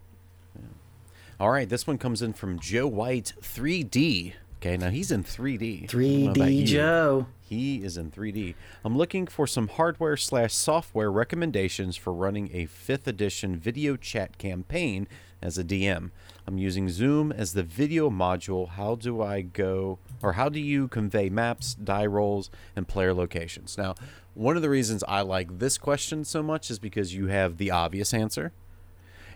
All 1.39 1.51
right, 1.51 1.69
this 1.69 1.85
one 1.85 1.99
comes 1.99 2.23
in 2.23 2.33
from 2.33 2.59
Joe 2.59 2.88
White, 2.88 3.33
3D. 3.41 4.33
Okay, 4.59 4.75
now 4.75 4.89
he's 4.89 5.11
in 5.11 5.23
3D. 5.23 5.83
I 5.83 5.85
don't 5.85 6.23
know 6.26 6.31
about 6.31 6.47
3D. 6.47 6.66
Joe. 6.66 7.28
He 7.42 7.83
is 7.83 7.95
in 7.95 8.11
3D. 8.11 8.56
I'm 8.83 8.97
looking 8.97 9.28
for 9.28 9.45
some 9.45 9.68
hardware 9.68 10.18
slash 10.18 10.54
software 10.54 11.11
recommendations 11.11 11.95
for 11.95 12.11
running 12.11 12.49
a 12.54 12.66
5th 12.66 13.07
edition 13.07 13.56
video 13.56 13.95
chat 13.95 14.37
campaign 14.37 15.07
as 15.42 15.57
a 15.57 15.64
DM. 15.64 16.09
I'm 16.47 16.57
using 16.57 16.90
Zoom 16.90 17.31
as 17.31 17.54
the 17.54 17.64
video 17.64 18.09
module. 18.09 18.69
How 18.69 18.95
do 18.95 19.21
I 19.21 19.42
go, 19.42 19.99
or 20.21 20.33
how 20.33 20.49
do 20.49 20.59
you 20.59 20.87
convey 20.87 21.30
maps, 21.30 21.76
die 21.76 22.07
rolls, 22.07 22.49
and 22.76 22.87
player 22.87 23.14
locations? 23.14 23.78
Now, 23.78 23.95
one 24.33 24.56
of 24.56 24.61
the 24.61 24.69
reasons 24.69 25.04
I 25.07 25.21
like 25.21 25.59
this 25.59 25.78
question 25.78 26.26
so 26.26 26.42
much 26.42 26.71
is 26.71 26.80
because 26.80 27.14
you 27.14 27.28
have 27.28 27.57
the 27.57 27.71
obvious 27.71 28.14
answer. 28.14 28.52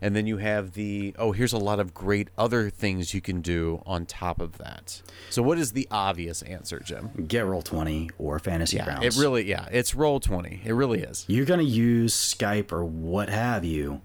And 0.04 0.16
then 0.16 0.26
you 0.26 0.38
have 0.38 0.74
the, 0.74 1.14
oh, 1.20 1.32
here's 1.32 1.54
a 1.54 1.60
lot 1.60 1.80
of 1.80 1.94
great 1.94 2.30
other 2.38 2.72
things 2.72 3.14
you 3.14 3.22
can 3.22 3.42
do 3.42 3.84
on 3.86 4.08
top 4.08 4.42
of 4.42 4.58
that. 4.58 5.02
So, 5.30 5.44
what 5.44 5.60
is 5.60 5.74
the 5.74 5.88
obvious 5.92 6.42
answer, 6.42 6.80
Jim? 6.80 7.26
Get 7.28 7.46
roll 7.46 7.62
20 7.62 8.10
or 8.18 8.40
Fantasy 8.40 8.78
Yeah, 8.78 8.86
Grounds. 8.86 9.06
it 9.06 9.22
really, 9.22 9.48
yeah, 9.48 9.68
it's 9.72 9.94
roll 9.94 10.20
twenty. 10.20 10.62
It 10.66 10.74
really 10.74 11.02
is. 11.02 11.24
You're 11.28 11.46
going 11.46 11.60
to 11.60 11.66
use 11.66 12.16
Skype 12.16 12.72
or 12.72 12.84
what 12.84 13.30
have 13.30 13.64
you 13.64 14.02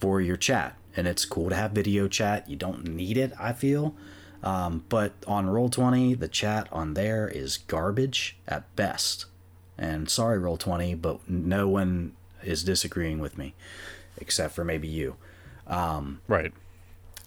for 0.00 0.20
your 0.20 0.36
chat. 0.36 0.76
And 0.96 1.06
it's 1.06 1.24
cool 1.24 1.50
to 1.50 1.56
have 1.56 1.72
video 1.72 2.08
chat. 2.08 2.48
You 2.48 2.56
don't 2.56 2.86
need 2.88 3.16
it, 3.16 3.32
I 3.38 3.52
feel. 3.52 3.94
Um, 4.42 4.84
but 4.88 5.12
on 5.26 5.46
Roll20, 5.46 6.18
the 6.18 6.28
chat 6.28 6.68
on 6.72 6.94
there 6.94 7.28
is 7.28 7.58
garbage 7.58 8.36
at 8.48 8.74
best. 8.76 9.26
And 9.78 10.10
sorry, 10.10 10.38
Roll20, 10.38 11.00
but 11.00 11.28
no 11.28 11.68
one 11.68 12.14
is 12.42 12.64
disagreeing 12.64 13.20
with 13.20 13.38
me, 13.38 13.54
except 14.18 14.54
for 14.54 14.64
maybe 14.64 14.88
you. 14.88 15.16
Um, 15.66 16.20
Right. 16.28 16.52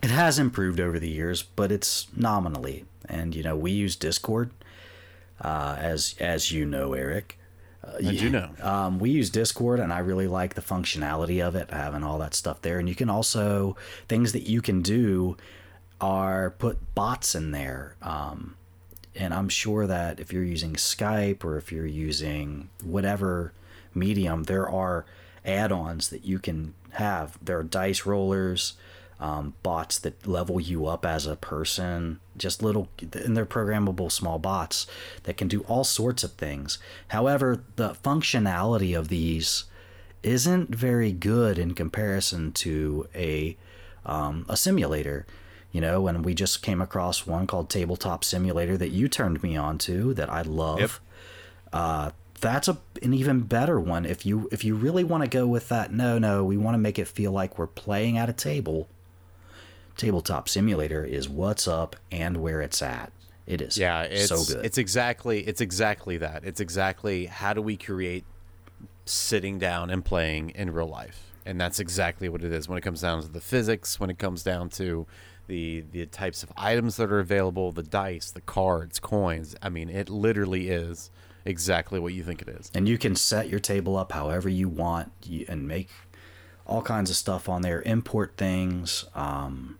It 0.03 0.11
has 0.11 0.37
improved 0.37 0.79
over 0.79 0.99
the 0.99 1.09
years, 1.09 1.41
but 1.41 1.71
it's 1.71 2.07
nominally. 2.15 2.85
And 3.09 3.33
you 3.35 3.41
know, 3.43 3.55
we 3.55 3.71
use 3.71 3.95
Discord, 3.95 4.51
uh, 5.41 5.75
as 5.79 6.15
as 6.19 6.51
you 6.51 6.65
know, 6.65 6.93
Eric. 6.93 7.39
Uh, 7.83 7.97
I 7.97 8.15
do 8.15 8.29
know. 8.29 8.49
Um, 8.61 8.99
we 8.99 9.09
use 9.09 9.29
Discord, 9.29 9.79
and 9.79 9.91
I 9.91 9.99
really 9.99 10.27
like 10.27 10.53
the 10.53 10.61
functionality 10.61 11.45
of 11.45 11.55
it, 11.55 11.71
having 11.71 12.03
all 12.03 12.19
that 12.19 12.33
stuff 12.33 12.61
there. 12.61 12.77
And 12.77 12.87
you 12.89 12.95
can 12.95 13.09
also 13.09 13.77
things 14.07 14.31
that 14.33 14.47
you 14.47 14.61
can 14.61 14.81
do 14.81 15.37
are 16.01 16.51
put 16.51 16.93
bots 16.93 17.33
in 17.35 17.51
there. 17.51 17.95
Um, 18.01 18.55
and 19.15 19.33
I'm 19.33 19.49
sure 19.49 19.87
that 19.87 20.19
if 20.19 20.33
you're 20.33 20.43
using 20.43 20.73
Skype 20.73 21.43
or 21.43 21.57
if 21.57 21.71
you're 21.71 21.85
using 21.85 22.69
whatever 22.83 23.53
medium, 23.93 24.43
there 24.43 24.69
are 24.69 25.05
add-ons 25.45 26.09
that 26.09 26.25
you 26.25 26.39
can 26.39 26.73
have. 26.91 27.37
There 27.41 27.59
are 27.59 27.63
dice 27.63 28.05
rollers, 28.05 28.73
um, 29.19 29.53
bots 29.63 29.97
that 29.99 30.27
level 30.27 30.59
you 30.59 30.87
up 30.87 31.05
as 31.05 31.25
a 31.25 31.35
person, 31.35 32.19
just 32.37 32.61
little, 32.61 32.89
and 33.13 33.35
they're 33.35 33.45
programmable 33.45 34.11
small 34.11 34.39
bots 34.39 34.87
that 35.23 35.37
can 35.37 35.47
do 35.47 35.61
all 35.61 35.83
sorts 35.83 36.23
of 36.23 36.33
things. 36.33 36.77
However, 37.09 37.63
the 37.75 37.91
functionality 37.91 38.97
of 38.97 39.07
these 39.07 39.65
isn't 40.23 40.73
very 40.73 41.11
good 41.11 41.57
in 41.57 41.73
comparison 41.73 42.51
to 42.51 43.07
a 43.15 43.57
um, 44.05 44.45
a 44.49 44.57
simulator. 44.57 45.25
You 45.71 45.81
know, 45.81 46.07
and 46.07 46.23
we 46.23 46.33
just 46.33 46.61
came 46.61 46.79
across 46.79 47.27
one 47.27 47.47
called 47.47 47.69
Tabletop 47.69 48.23
Simulator 48.23 48.77
that 48.77 48.91
you 48.91 49.09
turned 49.09 49.43
me 49.43 49.57
on 49.57 49.77
to 49.79 50.13
that 50.13 50.29
I 50.29 50.41
love. 50.41 50.79
Yep. 50.79 50.91
Uh, 51.73 52.11
that's 52.41 52.67
a 52.67 52.77
an 53.01 53.13
even 53.13 53.41
better 53.41 53.79
one 53.79 54.05
if 54.05 54.25
you 54.25 54.47
if 54.51 54.63
you 54.63 54.75
really 54.75 55.03
want 55.03 55.23
to 55.23 55.29
go 55.29 55.47
with 55.47 55.69
that. 55.69 55.91
No, 55.91 56.17
no, 56.19 56.43
we 56.43 56.57
want 56.57 56.75
to 56.75 56.79
make 56.79 56.99
it 56.99 57.07
feel 57.07 57.31
like 57.31 57.57
we're 57.57 57.67
playing 57.67 58.17
at 58.17 58.29
a 58.29 58.33
table. 58.33 58.87
Tabletop 59.97 60.49
Simulator 60.49 61.05
is 61.05 61.29
what's 61.29 61.67
up 61.67 61.95
and 62.11 62.37
where 62.37 62.61
it's 62.61 62.81
at. 62.81 63.11
It 63.47 63.61
is 63.61 63.77
Yeah, 63.77 64.01
it's 64.03 64.27
so 64.27 64.43
good. 64.55 64.65
it's 64.65 64.77
exactly 64.77 65.41
it's 65.47 65.61
exactly 65.61 66.17
that. 66.17 66.43
It's 66.43 66.59
exactly 66.59 67.27
how 67.27 67.53
do 67.53 67.61
we 67.61 67.77
create 67.77 68.25
sitting 69.05 69.59
down 69.59 69.89
and 69.89 70.03
playing 70.03 70.49
in 70.51 70.73
real 70.73 70.87
life. 70.87 71.31
And 71.45 71.61
that's 71.61 71.79
exactly 71.79 72.27
what 72.27 72.43
it 72.43 72.51
is 72.51 72.67
when 72.67 72.77
it 72.77 72.81
comes 72.81 73.01
down 73.01 73.21
to 73.21 73.27
the 73.27 73.39
physics, 73.39 73.99
when 73.99 74.09
it 74.09 74.17
comes 74.17 74.43
down 74.43 74.69
to 74.71 75.05
the 75.47 75.83
the 75.91 76.07
types 76.07 76.41
of 76.43 76.51
items 76.57 76.97
that 76.97 77.11
are 77.11 77.19
available, 77.19 77.71
the 77.71 77.83
dice, 77.83 78.31
the 78.31 78.41
cards, 78.41 78.99
coins. 78.99 79.55
I 79.61 79.69
mean, 79.69 79.89
it 79.89 80.09
literally 80.09 80.69
is 80.69 81.11
exactly 81.45 81.99
what 81.99 82.13
you 82.13 82.23
think 82.23 82.41
it 82.41 82.49
is. 82.49 82.71
and 82.73 82.87
you 82.89 82.97
can 82.97 83.15
set 83.15 83.47
your 83.49 83.59
table 83.59 83.95
up 83.95 84.11
however 84.11 84.49
you 84.49 84.67
want 84.67 85.11
and 85.47 85.67
make 85.67 85.89
all 86.65 86.81
kinds 86.81 87.09
of 87.11 87.15
stuff 87.15 87.47
on 87.47 87.61
there 87.61 87.81
import 87.83 88.33
things 88.37 89.05
um, 89.13 89.77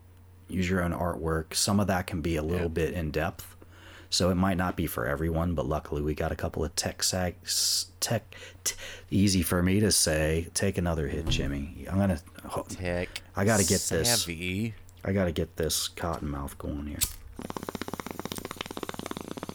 use 0.48 0.70
your 0.70 0.84
own 0.84 0.92
artwork 0.94 1.54
some 1.56 1.80
of 1.80 1.88
that 1.88 2.06
can 2.08 2.22
be 2.22 2.36
a 2.36 2.44
little 2.44 2.64
Yeah. 2.68 2.68
bit 2.68 2.94
in 2.94 3.10
depth 3.12 3.56
so 4.12 4.30
it 4.30 4.36
might 4.36 4.56
not 4.58 4.76
be 4.76 4.86
for 4.86 5.08
everyone 5.08 5.56
but 5.56 5.66
luckily 5.66 6.02
we 6.04 6.14
got 6.14 6.32
a 6.32 6.36
couple 6.36 6.64
of 6.64 6.76
tech 6.76 7.02
sags 7.02 7.88
tech 8.00 8.36
t- 8.64 8.76
easy 9.10 9.42
for 9.42 9.64
me 9.64 9.80
to 9.80 9.92
say 9.92 10.48
take 10.54 10.78
another 10.78 11.08
hit 11.08 11.28
jimmy 11.28 11.86
i'm 11.90 11.98
gonna 11.98 12.20
Tech. 12.70 13.10
I 13.36 13.44
gotta 13.44 13.64
get 13.66 13.82
this. 13.90 14.08
savvy. 14.22 14.76
i 15.04 15.12
gotta 15.12 15.32
get 15.32 15.58
this 15.58 15.88
cotton 15.88 16.30
mouth 16.30 16.56
going 16.60 16.86
here 16.86 17.00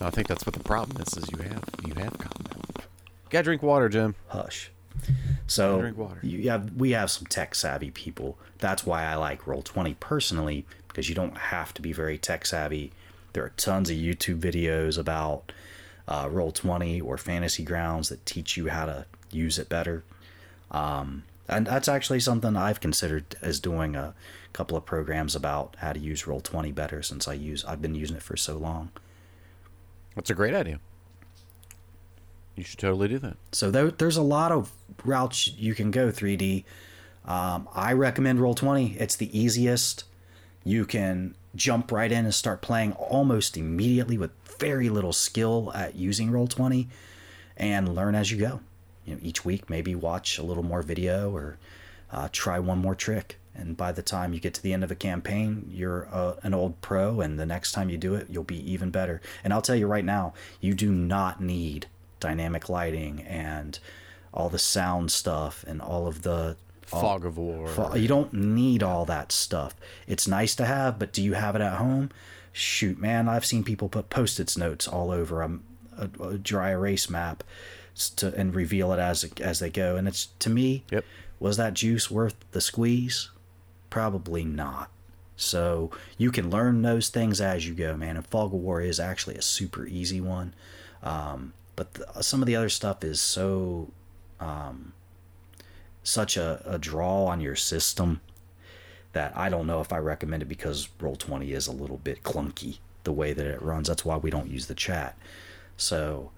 I 0.01 0.11
think 0.11 0.29
that's 0.29 0.47
what 0.47 0.55
the 0.55 0.65
problem 0.65 1.03
is. 1.03 1.17
Is 1.17 1.31
you 1.31 1.39
have 1.39 1.65
you 1.87 1.95
have 1.95 2.17
cotton 2.19 2.47
mouth. 2.57 2.89
Gotta 3.29 3.45
drink 3.45 3.63
water, 3.63 3.89
Jim. 3.89 4.15
hush. 4.29 4.71
So 5.47 5.81
Drink 5.81 5.97
water. 5.99 6.19
you 6.23 6.51
have 6.51 6.73
we 6.77 6.91
have 6.93 7.11
some 7.11 7.27
tech 7.27 7.55
savvy 7.55 7.91
people. 7.91 8.39
That's 8.59 8.85
why 8.85 9.05
I 9.05 9.15
like 9.15 9.47
Roll 9.47 9.63
Twenty 9.63 9.95
personally 10.01 10.65
because 10.89 11.09
you 11.09 11.15
don't 11.15 11.37
have 11.37 11.73
to 11.75 11.83
be 11.83 11.93
very 11.93 12.19
tech 12.19 12.45
savvy. 12.47 12.93
There 13.33 13.45
are 13.45 13.53
tons 13.57 13.91
of 13.91 13.97
YouTube 13.97 14.41
videos 14.41 14.99
about 14.99 15.53
uh, 16.09 16.29
Roll 16.31 16.53
Twenty 16.53 17.01
or 17.01 17.17
Fantasy 17.17 17.63
Grounds 17.65 18.09
that 18.09 18.25
teach 18.27 18.57
you 18.57 18.69
how 18.69 18.87
to 18.87 19.07
use 19.31 19.59
it 19.59 19.69
better. 19.69 20.03
Um, 20.71 21.25
and 21.49 21.67
that's 21.67 21.89
actually 21.89 22.21
something 22.21 22.57
I've 22.57 22.81
considered 22.81 23.37
as 23.43 23.59
doing 23.61 23.97
a 23.97 24.15
couple 24.53 24.77
of 24.77 24.85
programs 24.87 25.35
about 25.37 25.77
how 25.79 25.93
to 25.93 26.01
use 26.01 26.27
Roll 26.27 26.41
Twenty 26.41 26.73
better 26.73 27.03
since 27.03 27.27
I 27.29 27.35
use 27.35 27.65
I've 27.65 27.83
been 27.83 27.95
using 27.95 28.17
it 28.17 28.23
for 28.23 28.37
so 28.37 28.57
long. 28.57 28.91
That's 30.15 30.31
a 30.31 30.35
great 30.35 30.55
idea. 30.55 30.81
You 32.57 32.65
should 32.65 32.79
totally 32.79 33.09
do 33.09 33.19
that. 33.21 33.37
So 33.53 33.71
there, 33.71 33.91
there's 33.91 34.17
a 34.17 34.23
lot 34.23 34.53
of 34.53 34.71
routes 35.05 35.49
you 35.49 35.75
can 35.75 35.91
go 35.91 36.09
3D. 36.09 36.65
Um, 37.25 37.69
I 37.75 37.93
recommend 37.93 38.39
Roll20. 38.39 39.01
It's 39.01 39.17
the 39.17 39.37
easiest. 39.39 40.05
You 40.63 40.85
can 40.85 41.35
jump 41.55 41.91
right 41.91 42.13
in 42.13 42.25
and 42.25 42.35
start 42.35 42.61
playing 42.61 42.93
almost 42.93 43.57
immediately 43.57 44.19
with 44.19 44.31
very 44.59 44.89
little 44.89 45.13
skill 45.13 45.73
at 45.75 45.95
using 45.95 46.31
Roll20 46.31 46.89
and 47.57 47.95
learn 47.95 48.15
as 48.15 48.31
you 48.31 48.39
go. 48.39 48.61
You 49.07 49.15
know, 49.15 49.21
each 49.23 49.45
week 49.45 49.71
maybe 49.71 49.95
watch 49.95 50.39
a 50.39 50.43
little 50.43 50.63
more 50.63 50.83
video 50.83 51.35
or 51.35 51.59
uh, 52.13 52.29
try 52.31 52.59
one 52.59 52.79
more 52.79 52.95
trick. 52.95 53.40
And 53.61 53.77
by 53.77 53.93
the 53.93 54.03
time 54.03 54.33
you 54.33 54.41
get 54.41 54.55
to 54.55 54.63
the 54.63 54.73
end 54.73 54.83
of 54.83 54.91
a 54.91 54.95
campaign, 54.97 55.67
you're 55.71 56.09
uh, 56.11 56.35
an 56.43 56.55
old 56.55 56.81
pro, 56.81 57.21
and 57.21 57.39
the 57.39 57.47
next 57.47 57.73
time 57.73 57.91
you 57.91 57.99
do 57.99 58.15
it, 58.15 58.27
you'll 58.31 58.43
be 58.43 58.73
even 58.73 58.91
better. 58.91 59.21
And 59.45 59.53
I'll 59.53 59.63
tell 59.63 59.77
you 59.77 59.87
right 59.87 60.05
now, 60.05 60.33
you 60.61 60.75
do 60.75 60.91
not 60.91 61.41
need 61.41 61.87
dynamic 62.21 62.69
lighting 62.69 63.21
and 63.23 63.79
all 64.33 64.49
the 64.49 64.59
sound 64.59 65.13
stuff 65.13 65.65
and 65.69 65.81
all 65.83 66.07
of 66.07 66.23
the 66.23 66.57
Fog 66.83 67.25
of 67.25 67.37
War. 67.39 67.69
Fo- 67.69 67.95
You 67.95 68.09
don't 68.09 68.33
need 68.33 68.83
all 68.83 69.05
that 69.05 69.31
stuff. 69.31 69.75
It's 70.09 70.27
nice 70.27 70.55
to 70.57 70.65
have, 70.65 70.99
but 70.99 71.13
do 71.13 71.23
you 71.23 71.35
have 71.35 71.55
it 71.55 71.63
at 71.63 71.75
home? 71.75 72.11
Shoot, 72.53 72.99
man, 72.99 73.29
I've 73.29 73.45
seen 73.47 73.63
people 73.63 73.89
put 73.89 74.11
post-its 74.11 74.57
notes 74.57 74.89
all 74.89 75.11
over 75.13 75.43
a, 75.43 75.59
a, 75.97 76.25
a 76.25 76.39
dry 76.39 76.71
erase 76.71 77.09
map 77.11 77.45
to 78.17 78.35
and 78.35 78.55
reveal 78.55 78.93
it 78.93 78.99
as 78.99 79.25
as 79.41 79.59
they 79.61 79.71
go. 79.71 79.97
And 79.97 80.09
it's 80.09 80.27
to 80.41 80.51
me, 80.51 80.85
Yep. 80.91 81.05
was 81.39 81.57
that 81.59 81.75
juice 81.75 82.11
worth 82.11 82.35
the 82.53 82.61
squeeze? 82.61 83.31
Probably 83.91 84.45
not. 84.45 84.91
So 85.37 85.91
you 86.19 86.31
can 86.31 86.51
learn 86.51 86.83
those 86.83 87.09
things 87.09 87.41
as 87.41 87.67
you 87.67 87.75
go, 87.75 87.97
man. 87.97 88.17
And 88.17 88.27
Fog 88.27 88.53
of 88.53 88.61
War 88.61 88.81
is 88.81 89.01
actually 89.01 89.37
a 89.37 89.43
super 89.43 89.87
easy 89.87 90.21
one, 90.21 90.55
um, 91.03 91.55
but 91.77 91.95
the, 91.95 92.23
some 92.23 92.43
of 92.43 92.47
the 92.47 92.57
other 92.57 92.69
stuff 92.69 93.03
is 93.03 93.21
so 93.21 93.91
um, 94.39 94.93
such 96.03 96.37
a, 96.37 96.63
a 96.67 96.79
draw 96.79 97.25
on 97.25 97.41
your 97.41 97.57
system 97.57 98.21
that 99.13 99.37
I 99.37 99.49
don't 99.49 99.67
know 99.67 99.81
if 99.81 99.93
I 99.93 99.99
recommend 99.99 100.43
it 100.43 100.47
because 100.47 100.89
Roll 101.01 101.17
Twenty 101.17 101.53
is 101.53 101.67
a 101.67 101.73
little 101.73 101.97
bit 101.97 102.23
clunky 102.23 102.79
the 103.05 103.13
way 103.13 103.33
that 103.33 103.47
it 103.47 103.63
runs. 103.63 103.89
That's 103.89 104.05
why 104.05 104.17
we 104.17 104.31
don't 104.31 104.51
use 104.51 104.67
the 104.67 104.75
chat. 104.75 105.17
So 105.77 106.31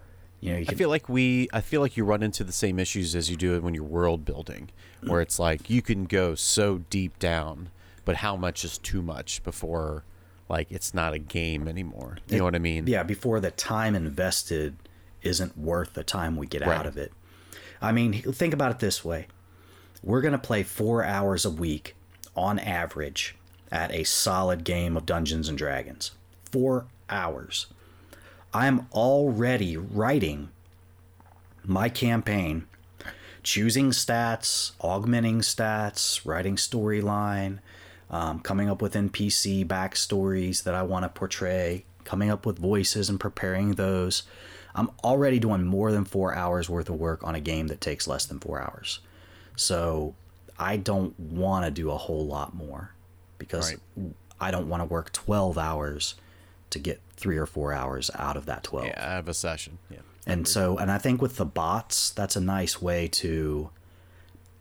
you 0.43 0.53
know, 0.53 0.59
you 0.59 0.67
I 0.69 0.75
feel 0.75 0.91
like 0.91 1.09
we 1.09 1.49
I 1.53 1.61
feel 1.63 1.81
like 1.81 1.97
you 1.97 2.05
run 2.05 2.23
into 2.23 2.45
the 2.45 2.53
same 2.53 2.79
issues 2.79 3.15
as 3.15 3.31
you 3.31 3.37
do 3.37 3.59
when 3.61 3.73
you're 3.75 3.85
world 3.85 4.25
building, 4.25 4.69
where 5.07 5.21
it's 5.23 5.39
like 5.39 5.71
you 5.71 5.81
can 5.81 6.05
go 6.05 6.35
so 6.35 6.79
deep 6.91 7.19
down, 7.19 7.71
but 8.05 8.17
how 8.17 8.37
much 8.37 8.65
is 8.65 8.77
too 8.77 9.01
much 9.03 9.43
before 9.45 10.05
like 10.49 10.67
it's 10.71 10.93
not 10.93 11.15
a 11.15 11.19
game 11.19 11.67
anymore. 11.69 12.19
You 12.29 12.39
know 12.39 12.45
what 12.45 12.55
I 12.55 12.59
mean? 12.59 12.87
yeah, 12.87 13.03
before 13.05 13.41
the 13.41 13.53
time 13.53 13.95
invested 13.95 14.77
isn't 15.23 15.57
worth 15.57 15.95
the 15.95 16.03
time 16.05 16.37
we 16.37 16.47
get 16.49 16.63
Right. 16.67 16.77
out 16.77 16.87
of 16.87 16.99
it. 16.99 17.13
I 17.81 17.93
mean, 17.93 18.13
think 18.21 18.53
about 18.53 18.73
it 18.73 18.79
this 18.81 19.05
way. 19.05 19.29
We're 20.03 20.21
going 20.21 20.33
to 20.33 20.39
play 20.39 20.65
4 20.65 21.05
hours 21.05 21.45
a 21.45 21.51
week 21.51 21.95
on 22.37 22.59
average 22.59 23.37
at 23.71 23.93
a 23.93 24.03
solid 24.03 24.65
game 24.65 24.97
of 24.97 25.07
Dungeons 25.07 25.49
and 25.49 25.57
Dragons. 25.57 26.11
4 26.51 26.87
hours. 27.09 27.67
I'm 28.55 28.87
already 28.93 29.77
writing 29.77 30.51
my 31.65 31.89
campaign, 31.89 32.67
choosing 33.43 33.91
stats, 33.91 34.73
augmenting 34.81 35.41
stats, 35.41 36.27
writing 36.27 36.57
storyline, 36.57 37.61
um, 38.11 38.41
coming 38.41 38.69
up 38.69 38.83
with 38.83 38.93
NPC 38.93 39.67
backstories 39.67 40.65
that 40.65 40.75
I 40.75 40.83
want 40.83 41.05
to 41.05 41.09
portray, 41.09 41.85
coming 42.05 42.31
up 42.31 42.45
with 42.45 42.59
voices 42.59 43.09
and 43.09 43.19
preparing 43.19 43.73
those. 43.73 44.25
I'm 44.75 44.91
already 45.03 45.39
doing 45.39 45.65
more 45.65 45.91
than 45.91 46.05
four 46.05 46.35
hours 46.35 46.69
worth 46.69 46.91
of 46.91 46.97
work 46.97 47.25
on 47.25 47.35
a 47.35 47.41
game 47.41 47.69
that 47.69 47.81
takes 47.81 48.07
less 48.07 48.27
than 48.27 48.39
four 48.39 48.61
hours. 48.61 49.01
So 49.57 50.15
I 50.59 50.77
don't 50.77 51.19
want 51.19 51.65
to 51.65 51.71
do 51.71 51.91
a 51.91 51.97
whole 51.97 52.27
lot 52.27 52.55
more 52.55 52.93
because 53.39 53.75
I 54.41 54.51
don't 54.51 54.69
want 54.69 54.83
to 54.83 54.85
work 54.85 55.13
12 55.13 55.57
hours 55.57 56.15
to 56.73 56.79
get 56.79 57.00
three 57.17 57.37
or 57.37 57.47
four 57.47 57.73
hours 57.73 58.11
out 58.14 58.37
of 58.37 58.47
that 58.47 58.64
12. 58.64 58.87
Yeah, 58.87 59.07
I 59.07 59.14
have 59.14 59.29
a 59.29 59.35
session. 59.35 59.79
Yeah. 59.91 59.99
And 60.26 60.47
so, 60.47 60.79
and 60.79 60.91
I 60.91 60.99
think 60.99 61.21
with 61.21 61.37
the 61.37 61.45
bots, 61.45 62.11
that's 62.11 62.37
a 62.37 62.41
nice 62.41 62.81
way 62.81 63.09
to, 63.09 63.71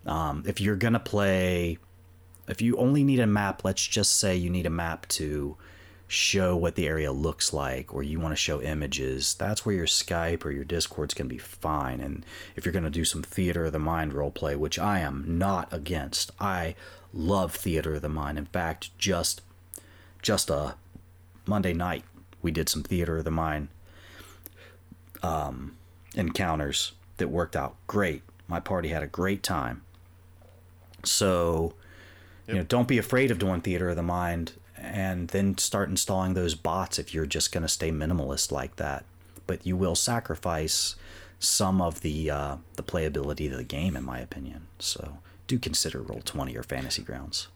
um, 0.05 0.43
if 0.47 0.59
you're 0.59 0.75
going 0.75 0.93
to 0.93 0.99
play, 0.99 1.77
if 2.47 2.61
you 2.61 2.77
only 2.77 3.03
need 3.03 3.19
a 3.19 3.27
map, 3.27 3.63
let's 3.63 3.85
just 3.85 4.17
say 4.17 4.35
you 4.35 4.49
need 4.49 4.65
a 4.65 4.71
map 4.71 5.07
to 5.09 5.57
show 6.07 6.57
what 6.57 6.75
the 6.75 6.87
area 6.87 7.11
looks 7.11 7.53
like, 7.53 7.93
or 7.93 8.03
you 8.03 8.19
want 8.19 8.33
to 8.33 8.35
show 8.35 8.61
images, 8.61 9.33
that's 9.35 9.65
where 9.65 9.75
your 9.75 9.85
Skype 9.85 10.43
or 10.43 10.51
your 10.51 10.65
Discord's 10.65 11.13
going 11.13 11.29
to 11.29 11.33
be 11.33 11.39
fine. 11.39 12.01
And 12.01 12.25
if 12.55 12.65
you're 12.65 12.73
going 12.73 12.83
to 12.83 12.89
do 12.89 13.05
some 13.05 13.23
theater 13.23 13.65
of 13.65 13.71
the 13.71 13.79
mind 13.79 14.13
role 14.13 14.31
play, 14.31 14.55
which 14.55 14.77
I 14.77 14.99
am 14.99 15.23
not 15.37 15.71
against, 15.71 16.31
I 16.39 16.75
love 17.13 17.55
theater 17.55 17.93
of 17.93 18.01
the 18.01 18.09
mind. 18.09 18.37
In 18.37 18.45
fact, 18.45 18.97
just, 18.97 19.41
just 20.21 20.49
a 20.49 20.75
Monday 21.45 21.73
night, 21.73 22.03
we 22.41 22.51
did 22.51 22.69
some 22.69 22.83
theater 22.83 23.17
of 23.17 23.23
the 23.25 23.31
mind 23.31 23.69
encounters 26.15 26.93
that 27.17 27.29
worked 27.29 27.55
out 27.55 27.75
great. 27.87 28.23
My 28.47 28.59
party 28.59 28.89
had 28.89 29.03
a 29.03 29.07
great 29.07 29.43
time. 29.43 29.83
So, 31.03 31.73
you 32.47 32.55
know, 32.55 32.63
don't 32.63 32.87
be 32.87 32.97
afraid 32.97 33.31
of 33.31 33.39
doing 33.39 33.61
theater 33.61 33.89
of 33.89 33.95
the 33.95 34.03
mind 34.03 34.53
and 34.77 35.29
then 35.29 35.57
start 35.57 35.89
installing 35.89 36.33
those 36.33 36.55
bots 36.55 36.99
if 36.99 37.13
you're 37.13 37.25
just 37.25 37.51
going 37.51 37.61
to 37.63 37.69
stay 37.69 37.91
minimalist 37.91 38.51
like 38.51 38.75
that. 38.77 39.05
But 39.47 39.65
you 39.65 39.77
will 39.77 39.95
sacrifice 39.95 40.95
some 41.39 41.81
of 41.81 42.01
the 42.01 42.29
uh, 42.29 42.57
the 42.75 42.83
playability 42.83 43.51
of 43.51 43.57
the 43.57 43.63
game, 43.63 43.95
in 43.95 44.03
my 44.03 44.19
opinion. 44.19 44.67
So 44.79 45.17
do 45.47 45.57
consider 45.57 46.01
Roll 46.01 46.21
Twenty 46.23 46.55
or 46.55 46.63
Fantasy 46.63 47.01
Grounds. 47.01 47.47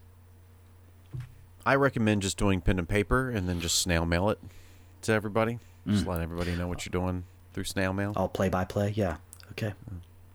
I 1.66 1.74
recommend 1.74 2.22
just 2.22 2.38
doing 2.38 2.60
pen 2.62 2.78
and 2.78 2.88
paper 2.88 3.28
and 3.28 3.46
then 3.48 3.60
just 3.60 3.80
snail 3.80 4.06
mail 4.06 4.30
it 4.30 4.38
to 5.02 5.12
everybody. 5.12 5.58
Just 5.86 6.06
let 6.06 6.20
everybody 6.20 6.56
know 6.56 6.66
what 6.68 6.86
you're 6.86 6.90
doing 7.00 7.24
through 7.52 7.64
snail 7.64 7.92
mail. 7.92 8.12
All 8.16 8.28
play 8.28 8.48
by 8.48 8.64
play, 8.64 8.92
yeah. 8.96 9.16
Okay, 9.52 9.68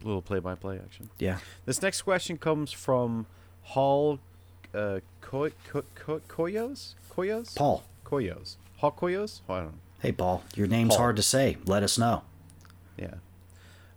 A 0.04 0.06
little 0.08 0.22
play-by-play 0.22 0.80
action. 0.80 1.10
yeah. 1.20 1.40
This 1.66 1.82
next 1.82 2.02
question 2.04 2.38
comes 2.38 2.72
from 2.72 3.26
Hall 3.64 4.20
uh, 4.74 5.00
Koyos? 5.22 5.84
Koyos? 7.10 7.56
Paul, 7.56 7.84
Koyos. 8.06 8.56
Hall 8.78 8.92
Koyos? 8.98 9.42
Oh, 9.50 9.54
I 9.54 9.58
don't 9.60 9.68
know. 9.68 9.78
hey 10.02 10.12
Paul, 10.12 10.44
your 10.56 10.68
name's 10.68 10.90
Paul. 10.96 10.98
hard 11.00 11.16
to 11.18 11.22
say. 11.24 11.58
Let 11.66 11.84
us 11.84 11.98
know. 11.98 12.24
Yeah. 12.98 13.16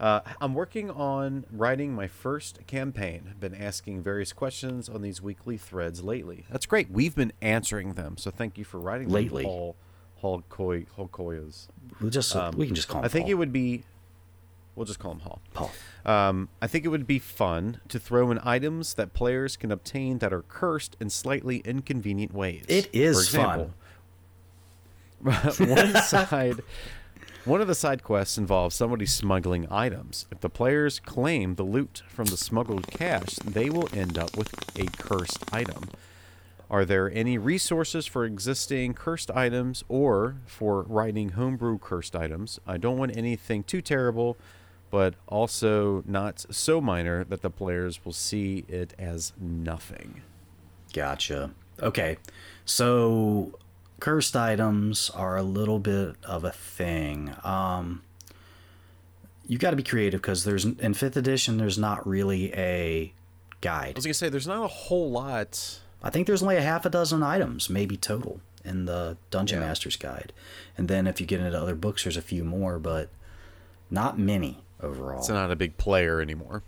Uh, 0.01 0.21
I'm 0.41 0.55
working 0.55 0.91
on 0.91 1.45
writing 1.53 1.95
my 1.95 2.07
first 2.09 2.67
campaign. 2.67 3.29
I've 3.31 3.41
been 3.41 3.55
asking 3.55 4.03
various 4.03 4.33
questions 4.33 4.89
on 4.89 5.03
these 5.03 5.23
weekly 5.23 5.57
threads 5.57 6.03
lately. 6.03 6.47
That's 6.51 6.67
great. 6.67 6.91
We've 6.91 7.15
been 7.15 7.33
answering 7.41 7.95
them, 7.95 8.17
so 8.17 8.31
thank 8.31 8.59
you 8.59 8.65
for 8.65 8.79
writing 8.81 9.09
them, 9.09 9.15
Lately. 9.15 9.45
Paul 9.45 9.77
Hall 10.17 10.43
Koy 10.49 10.87
Hall 10.97 11.09
Koyos. 11.09 11.69
We'll 12.01 12.11
just 12.11 12.35
we 12.55 12.67
can 12.67 12.75
just 12.75 12.89
call 12.89 13.01
him. 13.01 13.05
Um, 13.05 13.05
I 13.05 13.09
think 13.09 13.25
Paul. 13.25 13.31
it 13.31 13.35
would 13.35 13.53
be. 13.53 13.85
We'll 14.75 14.87
just 14.87 14.99
call 14.99 15.13
him 15.13 15.21
Paul. 15.21 15.41
Paul. 15.53 15.71
Um, 16.05 16.49
I 16.61 16.67
think 16.67 16.85
it 16.85 16.89
would 16.89 17.07
be 17.07 17.21
fun 17.21 17.81
to 17.89 18.01
throw 18.01 18.31
in 18.33 18.41
items 18.43 18.95
that 18.95 19.13
players 19.13 19.57
can 19.57 19.71
obtain 19.71 20.19
that 20.19 20.33
are 20.33 20.43
cursed 20.43 20.97
in 20.99 21.11
slightly 21.11 21.59
inconvenient 21.59 22.35
ways. 22.35 22.65
It 22.69 22.89
is 22.93 23.29
For 23.29 23.39
example, 23.39 23.75
one 25.75 25.95
side, 26.03 26.61
one 27.45 27.61
of 27.61 27.69
the 27.69 27.75
side 27.75 28.03
quests 28.03 28.39
involves 28.39 28.75
somebody 28.75 29.07
smuggling 29.07 29.67
items. 29.71 30.27
If 30.31 30.41
the 30.41 30.49
players 30.49 30.99
claim 30.99 31.55
the 31.57 31.63
loot 31.63 32.03
from 32.09 32.27
the 32.27 32.37
smuggled 32.37 32.87
cache, 32.87 33.37
they 33.45 33.69
will 33.71 33.89
end 33.93 34.19
up 34.19 34.37
with 34.37 34.55
a 34.79 34.87
cursed 34.97 35.45
item. 35.53 35.91
Are 36.71 36.85
there 36.85 37.11
any 37.13 37.37
resources 37.37 38.07
for 38.07 38.25
existing 38.25 38.95
cursed 38.95 39.31
items 39.31 39.85
or 39.89 40.37
for 40.47 40.83
writing 40.83 41.31
homebrew 41.31 41.79
cursed 41.79 42.17
items? 42.17 42.59
I 42.67 42.79
don't 42.79 42.97
want 42.97 43.17
anything 43.17 43.63
too 43.63 43.83
terrible, 43.83 44.37
but 44.91 45.15
also 45.29 46.03
not 46.07 46.47
so 46.51 46.81
minor 46.81 47.25
that 47.25 47.43
the 47.43 47.51
players 47.51 48.05
will 48.05 48.13
see 48.13 48.65
it 48.69 48.95
as 48.99 49.33
nothing. 49.39 50.23
Gotcha. 50.93 51.51
Okay. 51.83 52.17
So 52.65 53.59
cursed 54.05 54.37
items 54.37 55.09
are 55.15 55.35
a 55.39 55.43
little 55.43 55.79
bit 55.79 56.15
of 56.25 56.45
a 56.45 56.51
thing. 56.53 57.35
Um 57.43 58.03
you 59.47 59.57
got 59.57 59.71
to 59.71 59.77
be 59.77 59.83
creative 59.83 60.21
because 60.21 60.45
there's 60.45 60.65
in 60.67 60.93
5th 60.95 61.17
edition 61.17 61.57
there's 61.57 61.79
not 61.79 62.07
really 62.07 62.53
a 62.55 63.13
guide. 63.63 63.95
I 63.95 63.99
was 63.99 64.05
gonna 64.05 64.13
say 64.15 64.29
there's 64.29 64.47
not 64.47 64.63
a 64.63 64.69
whole 64.69 65.11
lot. 65.11 65.81
I 66.03 66.11
think 66.11 66.27
there's 66.27 66.43
only 66.43 66.57
a 66.57 66.63
half 66.63 66.85
a 66.85 66.91
dozen 66.91 67.23
items 67.23 67.71
maybe 67.71 67.97
total 67.97 68.41
in 68.63 68.85
the 68.85 69.17
Dungeon 69.31 69.61
Yeah. 69.61 69.69
Master's 69.69 69.97
guide. 69.97 70.35
And 70.77 70.87
then 70.89 71.07
if 71.07 71.19
you 71.19 71.27
get 71.27 71.41
into 71.41 71.59
other 71.59 71.75
books 71.75 72.05
there's 72.05 72.19
a 72.19 72.23
few 72.23 72.45
more 72.45 72.79
but 72.79 73.09
not 73.91 74.19
many 74.19 74.65
overall. 74.83 75.21
It's 75.21 75.31
not 75.31 75.51
a 75.51 75.57
big 75.57 75.79
player 75.79 76.21
anymore. 76.21 76.63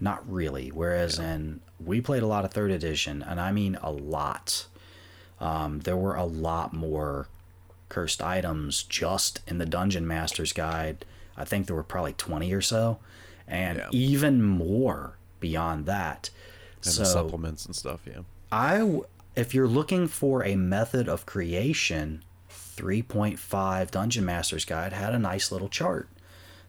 Not 0.00 0.22
really. 0.30 0.68
Whereas 0.70 1.18
in 1.18 1.60
we 1.78 2.00
played 2.00 2.22
a 2.22 2.26
lot 2.26 2.46
of 2.46 2.50
third 2.52 2.70
edition, 2.70 3.22
and 3.22 3.38
I 3.38 3.52
mean 3.52 3.76
a 3.82 3.92
lot. 3.92 4.66
Um, 5.40 5.80
there 5.80 5.96
were 5.96 6.14
a 6.16 6.24
lot 6.24 6.72
more 6.72 7.28
cursed 7.88 8.22
items 8.22 8.82
just 8.82 9.40
in 9.46 9.58
the 9.58 9.66
Dungeon 9.66 10.06
Master's 10.06 10.52
Guide. 10.52 11.04
I 11.36 11.44
think 11.44 11.66
there 11.66 11.76
were 11.76 11.82
probably 11.84 12.12
twenty 12.14 12.52
or 12.52 12.60
so, 12.60 12.98
and 13.46 13.78
Yeah. 13.78 13.88
even 13.92 14.42
more 14.42 15.16
beyond 15.40 15.86
that. 15.86 16.30
And 16.84 16.92
so 16.92 17.00
the 17.02 17.06
supplements 17.06 17.64
and 17.66 17.74
stuff, 17.74 18.00
yeah. 18.06 18.20
I, 18.50 19.00
if 19.36 19.54
you're 19.54 19.68
looking 19.68 20.08
for 20.08 20.44
a 20.44 20.56
method 20.56 21.08
of 21.08 21.26
creation, 21.26 22.22
3.5 22.50 23.90
Dungeon 23.90 24.24
Master's 24.24 24.64
Guide 24.64 24.92
had 24.92 25.14
a 25.14 25.18
nice 25.18 25.50
little 25.52 25.68
chart 25.68 26.08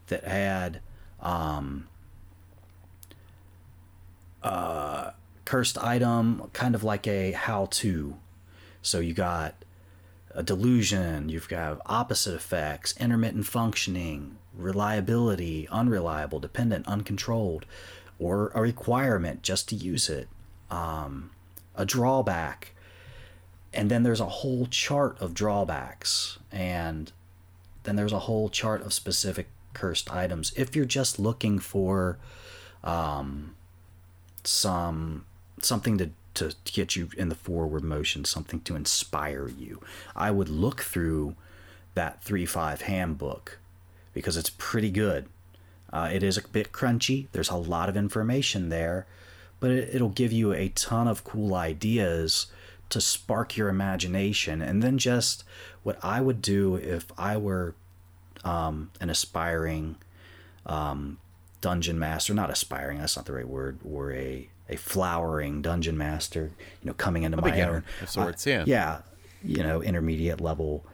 that 0.07 0.23
had 0.23 0.81
um, 1.21 1.87
uh, 4.43 5.11
cursed 5.45 5.77
item, 5.77 6.49
kind 6.53 6.75
of 6.75 6.83
like 6.83 7.07
a 7.07 7.31
how-to. 7.31 8.15
So 8.81 8.99
you 8.99 9.13
got 9.13 9.55
a 10.31 10.43
delusion, 10.43 11.29
you've 11.29 11.49
got 11.49 11.81
opposite 11.85 12.35
effects, 12.35 12.95
intermittent 12.99 13.45
functioning, 13.45 14.37
reliability, 14.53 15.67
unreliable, 15.69 16.39
dependent, 16.39 16.87
uncontrolled, 16.87 17.65
or 18.19 18.51
a 18.53 18.61
requirement 18.61 19.41
just 19.41 19.69
to 19.69 19.75
use 19.75 20.09
it 20.09 20.27
um, 20.69 21.31
a 21.75 21.85
drawback, 21.85 22.75
and 23.73 23.89
then 23.89 24.03
there's 24.03 24.19
a 24.19 24.25
whole 24.25 24.65
chart 24.67 25.19
of 25.19 25.33
drawbacks, 25.33 26.39
and 26.51 27.11
then 27.83 27.95
there's 27.95 28.13
a 28.13 28.19
whole 28.19 28.49
chart 28.49 28.81
of 28.81 28.93
specific 28.93 29.47
cursed 29.73 30.11
items. 30.11 30.51
If 30.55 30.75
you're 30.75 30.85
just 30.85 31.19
looking 31.19 31.59
for 31.59 32.17
um, 32.83 33.55
some 34.43 35.25
something 35.61 35.97
to 35.97 36.11
to 36.39 36.55
get 36.65 36.95
you 36.95 37.09
in 37.17 37.29
the 37.29 37.35
forward 37.35 37.83
motion, 37.83 38.25
something 38.25 38.61
to 38.61 38.75
inspire 38.75 39.47
you, 39.47 39.81
I 40.15 40.31
would 40.31 40.49
look 40.49 40.81
through 40.81 41.35
that 41.93 42.23
three 42.23 42.45
five 42.45 42.81
handbook 42.81 43.59
because 44.13 44.37
it's 44.37 44.49
pretty 44.49 44.91
good. 44.91 45.27
Uh, 45.91 46.09
it 46.11 46.23
is 46.23 46.37
a 46.37 46.47
bit 46.47 46.71
crunchy. 46.71 47.27
There's 47.31 47.49
a 47.49 47.55
lot 47.55 47.89
of 47.89 47.97
information 47.97 48.69
there, 48.69 49.07
but 49.59 49.71
it, 49.71 49.95
it'll 49.95 50.09
give 50.09 50.31
you 50.31 50.53
a 50.53 50.69
ton 50.69 51.07
of 51.07 51.23
cool 51.23 51.55
ideas 51.55 52.47
to 52.89 53.01
spark 53.01 53.57
your 53.57 53.69
imagination. 53.69 54.61
And 54.61 54.81
then 54.81 54.97
just 54.97 55.43
what 55.83 55.97
I 56.03 56.21
would 56.21 56.41
do 56.41 56.75
if 56.75 57.05
I 57.17 57.37
were 57.37 57.75
um, 58.43 58.91
an 58.99 59.09
aspiring 59.09 59.97
um, 60.65 61.17
dungeon 61.61 61.99
master, 61.99 62.33
not 62.33 62.49
aspiring, 62.49 62.99
that's 62.99 63.15
not 63.15 63.25
the 63.25 63.33
right 63.33 63.47
word, 63.47 63.79
or 63.83 64.11
a, 64.11 64.49
a 64.69 64.75
flowering 64.77 65.61
dungeon 65.61 65.97
master, 65.97 66.51
you 66.81 66.87
know, 66.87 66.93
coming 66.93 67.23
into 67.23 67.37
my 67.37 67.49
beginner 67.51 67.75
own. 67.77 67.83
of 68.01 68.09
sorts, 68.09 68.45
I- 68.47 68.51
yeah. 68.51 68.63
Yeah, 68.65 68.99
you 69.43 69.63
know, 69.63 69.81
intermediate 69.81 70.39
level 70.41 70.85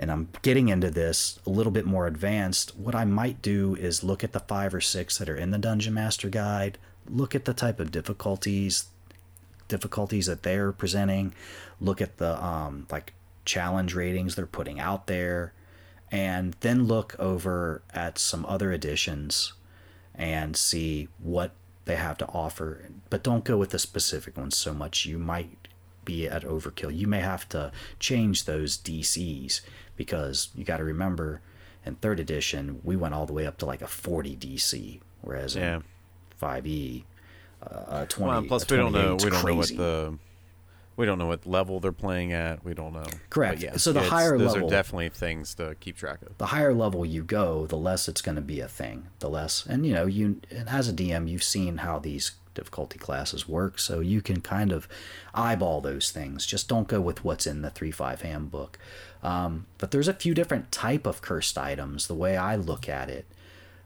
and 0.00 0.12
I'm 0.12 0.28
getting 0.42 0.68
into 0.68 0.90
this 0.92 1.40
a 1.44 1.50
little 1.50 1.72
bit 1.72 1.84
more 1.84 2.06
advanced, 2.06 2.76
what 2.76 2.94
I 2.94 3.04
might 3.04 3.42
do 3.42 3.74
is 3.74 4.04
look 4.04 4.22
at 4.22 4.30
the 4.32 4.38
five 4.38 4.72
or 4.72 4.80
six 4.80 5.18
that 5.18 5.28
are 5.28 5.34
in 5.36 5.50
the 5.50 5.58
Dungeon 5.58 5.92
Master 5.92 6.28
Guide, 6.28 6.78
look 7.08 7.34
at 7.34 7.46
the 7.46 7.52
type 7.54 7.80
of 7.80 7.90
difficulties 7.90 8.86
difficulties 9.66 10.26
that 10.26 10.42
they're 10.44 10.72
presenting, 10.72 11.34
look 11.80 12.00
at 12.00 12.16
the 12.18 12.42
um, 12.42 12.86
like 12.90 13.12
challenge 13.44 13.94
ratings 13.94 14.34
they're 14.34 14.46
putting 14.46 14.80
out 14.80 15.06
there, 15.08 15.52
and 16.10 16.56
then 16.60 16.84
look 16.84 17.14
over 17.18 17.82
at 17.92 18.18
some 18.18 18.46
other 18.46 18.72
editions 18.72 19.52
and 20.14 20.56
see 20.56 21.08
what 21.18 21.52
they 21.88 21.96
have 21.96 22.16
to 22.18 22.26
offer. 22.28 22.84
But 23.10 23.24
don't 23.24 23.42
go 23.44 23.56
with 23.56 23.70
the 23.70 23.78
specific 23.78 24.36
ones 24.36 24.56
so 24.56 24.72
much. 24.72 25.06
You 25.06 25.18
might 25.18 25.68
be 26.04 26.28
at 26.28 26.44
overkill. 26.44 26.96
You 26.96 27.06
may 27.06 27.20
have 27.20 27.48
to 27.48 27.72
change 27.98 28.44
those 28.44 28.76
DCs 28.78 29.62
because 29.96 30.50
you 30.54 30.64
got 30.64 30.76
to 30.76 30.84
remember 30.84 31.40
in 31.84 31.96
third 31.96 32.20
edition 32.20 32.80
we 32.84 32.94
went 32.94 33.14
all 33.14 33.26
the 33.26 33.32
way 33.32 33.46
up 33.46 33.56
to 33.58 33.66
like 33.66 33.82
a 33.82 33.86
40 33.86 34.36
DC, 34.36 35.00
whereas 35.22 35.56
Yeah. 35.56 35.76
in 35.76 35.82
5e 36.40 37.04
uh, 37.62 38.02
a 38.02 38.06
20. 38.06 38.30
Well, 38.32 38.42
plus 38.44 38.70
we 38.70 38.76
don't 38.76 38.92
know 38.92 39.16
we 39.16 39.30
don't 39.30 39.44
know 39.44 39.54
what 39.54 39.68
the 39.68 40.18
we 40.98 41.06
don't 41.06 41.16
know 41.16 41.26
what 41.28 41.46
level 41.46 41.80
they're 41.80 41.92
playing 41.92 42.32
at. 42.32 42.62
We 42.64 42.74
don't 42.74 42.92
know. 42.92 43.06
Correct. 43.30 43.62
But 43.62 43.80
So 43.80 43.92
the 43.92 44.02
higher 44.02 44.36
those 44.36 44.48
level- 44.52 44.62
those 44.68 44.72
are 44.72 44.76
definitely 44.76 45.08
things 45.10 45.54
to 45.54 45.76
keep 45.80 45.96
track 45.96 46.20
of. 46.22 46.36
the 46.38 46.46
higher 46.46 46.74
level 46.74 47.06
you 47.06 47.22
go, 47.22 47.66
the 47.66 47.76
less 47.76 48.08
it's 48.08 48.20
going 48.20 48.34
to 48.34 48.42
be 48.42 48.60
a 48.60 48.68
thing. 48.68 49.06
The 49.20 49.30
less, 49.30 49.64
and 49.66 49.86
you 49.86 49.94
know, 49.94 50.06
you 50.06 50.40
and 50.50 50.68
as 50.68 50.88
a 50.88 50.92
DM, 50.92 51.28
you've 51.28 51.42
seen 51.44 51.78
how 51.78 51.98
these 51.98 52.32
difficulty 52.54 52.98
classes 52.98 53.46
work, 53.48 53.78
so 53.78 54.00
you 54.00 54.20
can 54.20 54.40
kind 54.40 54.72
of 54.72 54.88
eyeball 55.32 55.80
those 55.80 56.10
things. 56.10 56.44
Just 56.44 56.68
don't 56.68 56.88
go 56.88 57.00
with 57.00 57.22
what's 57.24 57.46
in 57.46 57.62
the 57.62 57.70
three 57.70 57.92
five 57.92 58.22
handbook. 58.22 58.76
Um, 59.22 59.66
but 59.78 59.92
there's 59.92 60.08
a 60.08 60.12
few 60.14 60.34
different 60.34 60.70
type 60.72 61.06
of 61.06 61.22
cursed 61.22 61.56
items. 61.56 62.08
The 62.08 62.14
way 62.14 62.36
I 62.36 62.56
look 62.56 62.88
at 62.88 63.08
it, 63.08 63.26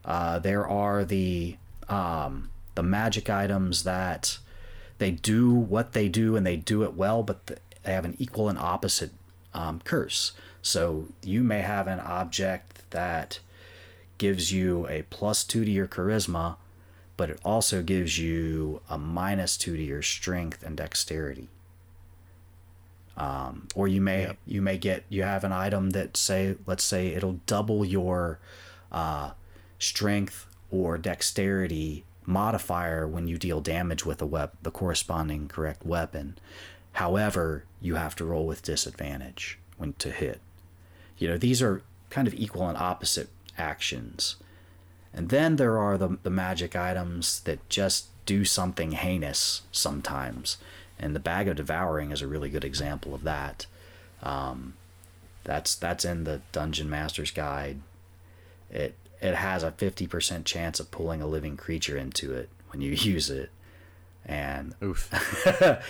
uh, 0.05 0.39
there 0.39 0.67
are 0.67 1.05
the 1.05 1.57
um, 1.91 2.49
the 2.75 2.83
magic 2.83 3.29
items 3.29 3.85
that 3.85 4.39
they 5.03 5.11
do 5.11 5.53
what 5.53 5.95
they 5.95 6.09
do 6.09 6.37
and 6.37 6.47
they 6.47 6.57
do 6.57 6.85
it 6.85 6.95
well, 6.95 7.25
but 7.25 7.59
they 7.83 7.93
have 7.93 8.05
an 8.05 8.15
equal 8.21 8.49
and 8.49 8.57
opposite 8.57 9.11
um, 9.53 9.81
curse. 9.83 10.31
So 10.63 11.09
you 11.25 11.43
may 11.43 11.63
have 11.63 11.89
an 11.89 11.99
object 11.99 12.89
that 12.91 13.41
gives 14.19 14.53
you 14.53 14.87
a 14.87 15.03
plus 15.11 15.43
two 15.43 15.65
to 15.65 15.71
your 15.73 15.89
charisma, 15.89 16.55
but 17.17 17.31
it 17.31 17.41
also 17.45 17.83
gives 17.83 18.21
you 18.21 18.81
a 18.89 18.97
minus 18.97 19.57
two 19.57 19.77
to 19.77 19.83
your 19.83 20.03
strength 20.03 20.63
and 20.63 20.77
dexterity. 20.77 21.49
Um, 23.17 23.67
or 23.75 23.89
you 23.89 24.01
may 24.01 24.23
Yep. 24.23 24.37
you 24.47 24.63
may 24.63 24.79
get 24.79 25.05
you 25.09 25.25
have 25.25 25.43
an 25.43 25.53
item 25.53 25.91
that 25.91 26.17
say 26.17 26.55
let's 26.65 26.85
say 26.85 27.09
it'll 27.09 27.41
double 27.47 27.85
your 27.85 28.39
uh, 28.93 29.33
strength 29.81 30.47
or 30.71 30.97
dexterity 30.97 32.05
modifier 32.25 33.07
when 33.07 33.29
you 33.29 33.39
deal 33.39 33.61
damage 33.61 34.05
with 34.05 34.23
a 34.23 34.27
wep- 34.27 34.57
the 34.63 34.71
corresponding 34.71 35.49
correct 35.49 35.85
weapon. 35.85 36.39
However, 36.93 37.65
you 37.81 37.95
have 37.97 38.15
to 38.17 38.25
roll 38.25 38.47
with 38.47 38.63
disadvantage 38.63 39.59
when 39.77 39.95
to 39.95 40.11
hit. 40.11 40.41
You 41.19 41.29
know, 41.29 41.39
these 41.39 41.63
are 41.63 41.83
kind 42.11 42.29
of 42.29 42.35
equal 42.35 42.69
and 42.69 42.77
opposite 42.77 43.29
actions. 43.57 44.37
And 45.15 45.29
then 45.29 45.57
there 45.57 45.79
are 45.79 45.99
the, 45.99 46.19
the 46.23 46.31
magic 46.31 46.75
items 46.75 47.41
that 47.41 47.69
just 47.69 48.07
do 48.27 48.45
something 48.45 48.93
heinous 48.93 49.63
sometimes. 49.73 50.59
And 50.99 51.15
the 51.15 51.21
Bag 51.21 51.49
of 51.49 51.57
Devouring 51.57 52.13
is 52.13 52.23
a 52.23 52.27
really 52.27 52.49
good 52.49 52.65
example 52.65 53.15
of 53.15 53.25
that. 53.25 53.67
Um, 54.23 54.75
that's 55.45 55.75
that's 55.75 56.05
in 56.05 56.25
the 56.25 56.41
Dungeon 56.53 56.89
Master's 56.89 57.33
Guide. 57.33 57.81
It 58.71 58.95
it 59.23 59.35
has 59.35 59.63
a 59.63 59.71
fifty 59.71 60.07
percent 60.07 60.45
chance 60.45 60.81
of 60.81 60.91
pulling 60.91 61.23
a 61.23 61.27
living 61.27 61.57
creature 61.57 61.97
into 61.97 62.33
it 62.35 62.51
when 62.69 62.83
you 62.83 62.91
use 62.99 63.31
it, 63.31 63.51
and 64.27 64.75
Oof. 64.83 65.11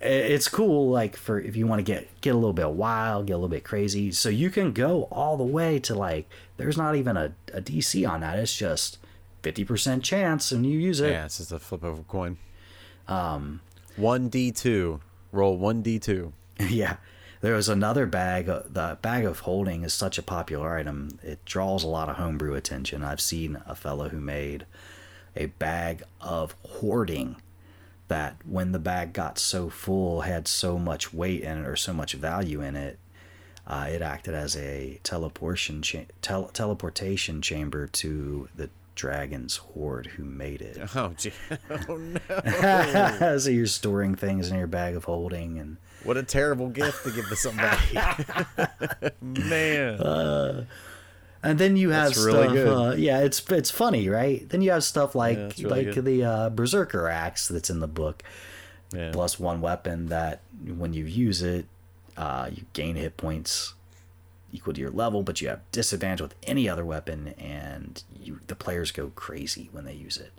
it's 0.00 0.48
cool 0.48 0.90
like 0.90 1.16
for 1.16 1.38
if 1.38 1.54
you 1.54 1.66
want 1.66 1.78
to 1.78 1.84
get 1.84 2.08
get 2.20 2.30
a 2.30 2.34
little 2.34 2.52
bit 2.52 2.70
wild 2.70 3.26
get 3.26 3.34
a 3.34 3.36
little 3.36 3.48
bit 3.48 3.62
crazy 3.62 4.10
so 4.10 4.28
you 4.28 4.50
can 4.50 4.72
go 4.72 5.04
all 5.12 5.36
the 5.36 5.44
way 5.44 5.78
to 5.78 5.94
like 5.94 6.28
there's 6.56 6.76
not 6.76 6.96
even 6.96 7.16
a, 7.16 7.32
a 7.54 7.62
dc 7.62 8.10
on 8.10 8.18
that 8.18 8.36
it's 8.36 8.56
just 8.56 8.98
50% 9.42 10.02
chance 10.02 10.52
and 10.52 10.64
you 10.64 10.78
use 10.78 11.00
it 11.00 11.10
yeah, 11.10 11.24
it's 11.24 11.38
just 11.38 11.52
a 11.52 11.58
flip 11.58 11.82
of 11.82 11.98
a 11.98 12.02
coin. 12.04 12.36
Um, 13.08 13.60
one 13.96 14.28
D 14.28 14.52
two. 14.52 15.00
Roll 15.32 15.56
one 15.56 15.82
D 15.82 15.98
two. 15.98 16.32
yeah 16.60 16.96
there 17.42 17.54
was 17.54 17.68
another 17.68 18.06
bag 18.06 18.48
uh, 18.48 18.62
the 18.68 18.96
bag 19.02 19.24
of 19.26 19.40
holding 19.40 19.82
is 19.82 19.92
such 19.92 20.16
a 20.16 20.22
popular 20.22 20.76
item. 20.76 21.18
It 21.22 21.44
draws 21.44 21.84
a 21.84 21.88
lot 21.88 22.08
of 22.08 22.16
homebrew 22.16 22.54
attention. 22.54 23.02
I've 23.02 23.20
seen 23.20 23.60
a 23.66 23.74
fellow 23.74 24.08
who 24.08 24.20
made 24.20 24.64
a 25.36 25.46
bag 25.46 26.02
of 26.20 26.54
hoarding 26.66 27.36
that 28.08 28.36
when 28.46 28.72
the 28.72 28.78
bag 28.78 29.12
got 29.12 29.38
so 29.38 29.68
full 29.68 30.22
had 30.22 30.46
so 30.46 30.78
much 30.78 31.12
weight 31.12 31.42
in 31.42 31.58
it 31.58 31.66
or 31.66 31.76
so 31.76 31.92
much 31.92 32.12
value 32.14 32.60
in 32.60 32.76
it 32.76 32.98
uh, 33.66 33.86
it 33.90 34.02
acted 34.02 34.34
as 34.34 34.56
a 34.56 35.00
teleportation 35.02 35.82
cha- 35.82 36.04
tel- 36.20 36.48
teleportation 36.48 37.40
chamber 37.40 37.86
to 37.86 38.48
the 38.54 38.68
dragon's 38.94 39.56
hoard 39.56 40.06
who 40.06 40.24
made 40.24 40.60
it 40.60 40.78
Oh, 40.94 41.12
gee. 41.16 41.32
oh 41.88 41.96
no! 41.96 43.36
so 43.38 43.50
you're 43.50 43.66
storing 43.66 44.14
things 44.14 44.50
in 44.50 44.58
your 44.58 44.66
bag 44.66 44.94
of 44.96 45.04
holding 45.04 45.58
and 45.58 45.76
What 46.04 46.16
a 46.16 46.22
terrible 46.22 46.68
gift 46.68 47.04
to 47.04 47.10
give 47.10 47.28
to 47.28 47.36
somebody. 47.36 47.76
Man. 49.20 50.66
And 51.44 51.58
then 51.58 51.76
you 51.76 51.90
have 51.90 52.08
That's 52.10 52.20
stuff. 52.20 52.34
really 52.34 52.54
good. 52.54 52.68
Uh, 52.68 52.94
yeah, 52.94 53.18
it's 53.20 53.40
it's 53.50 53.70
funny, 53.70 54.08
right? 54.08 54.48
Then 54.48 54.62
you 54.62 54.70
have 54.70 54.84
stuff 54.84 55.14
like 55.16 55.36
Yeah, 55.58 55.64
really 55.66 55.84
like 55.86 55.94
good. 55.96 56.04
the 56.04 56.24
uh, 56.24 56.50
berserker 56.50 57.08
axe 57.08 57.48
that's 57.48 57.68
in 57.68 57.80
the 57.80 57.88
book, 57.88 58.22
Yeah. 58.94 59.10
plus 59.12 59.40
one 59.40 59.60
weapon 59.60 60.06
that 60.06 60.42
when 60.64 60.92
you 60.92 61.04
use 61.04 61.42
it, 61.42 61.66
uh, 62.16 62.48
you 62.52 62.64
gain 62.74 62.94
hit 62.94 63.16
points 63.16 63.74
equal 64.52 64.74
to 64.74 64.80
your 64.80 64.90
level, 64.90 65.22
but 65.22 65.40
you 65.40 65.48
have 65.48 65.60
disadvantage 65.72 66.20
with 66.20 66.34
any 66.44 66.68
other 66.68 66.84
weapon, 66.84 67.34
and 67.38 68.02
you 68.20 68.40
the 68.46 68.54
players 68.54 68.90
go 68.92 69.10
crazy 69.14 69.68
when 69.72 69.84
they 69.84 69.94
use 69.94 70.16
it. 70.16 70.32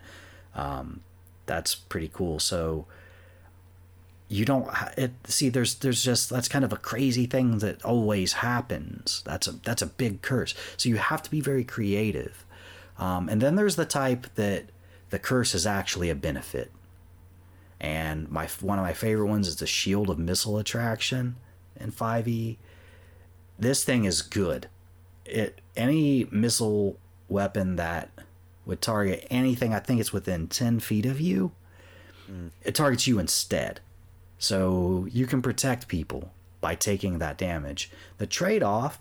Um, 0.55 1.01
that's 1.45 1.75
pretty 1.75 2.09
cool. 2.13 2.39
So 2.39 2.85
you 4.29 4.45
don't 4.45 4.67
it 4.97 5.11
see 5.25 5.49
there's 5.49 5.75
there's 5.75 6.03
just 6.03 6.29
that's 6.29 6.47
kind 6.47 6.65
of 6.65 6.73
a 6.73 6.77
crazy 6.77 7.25
thing 7.25 7.59
that 7.59 7.83
always 7.83 8.33
happens. 8.33 9.21
That's 9.25 9.47
a 9.47 9.51
that's 9.51 9.81
a 9.81 9.87
big 9.87 10.21
curse. 10.21 10.53
So 10.77 10.89
you 10.89 10.97
have 10.97 11.21
to 11.23 11.31
be 11.31 11.41
very 11.41 11.63
creative. 11.63 12.45
Um, 12.97 13.27
and 13.27 13.41
then 13.41 13.55
there's 13.55 13.75
the 13.75 13.85
type 13.85 14.27
that 14.35 14.65
the 15.09 15.19
curse 15.19 15.53
is 15.53 15.67
actually 15.67 16.09
a 16.09 16.15
benefit. 16.15 16.71
And 17.79 18.29
my 18.31 18.47
one 18.61 18.79
of 18.79 18.85
my 18.85 18.93
favorite 18.93 19.27
ones 19.27 19.47
is 19.47 19.57
the 19.57 19.67
shield 19.67 20.09
of 20.09 20.17
missile 20.17 20.57
attraction 20.57 21.35
in 21.79 21.91
5e 21.91 22.57
this 23.63 23.83
thing 23.83 24.05
is 24.05 24.21
good 24.21 24.67
it 25.25 25.61
any 25.75 26.27
missile 26.31 26.97
weapon 27.27 27.75
that 27.77 28.09
would 28.65 28.81
target 28.81 29.25
anything 29.29 29.73
i 29.73 29.79
think 29.79 29.99
it's 29.99 30.13
within 30.13 30.47
10 30.47 30.79
feet 30.79 31.05
of 31.05 31.19
you 31.19 31.51
mm. 32.29 32.49
it 32.63 32.75
targets 32.75 33.07
you 33.07 33.19
instead 33.19 33.79
so 34.43 35.07
you 35.09 35.25
can 35.25 35.41
protect 35.41 35.87
people 35.87 36.33
by 36.63 36.75
taking 36.75 37.19
that 37.19 37.37
damage. 37.37 37.91
The 38.17 38.25
trade 38.25 38.63
off, 38.63 38.99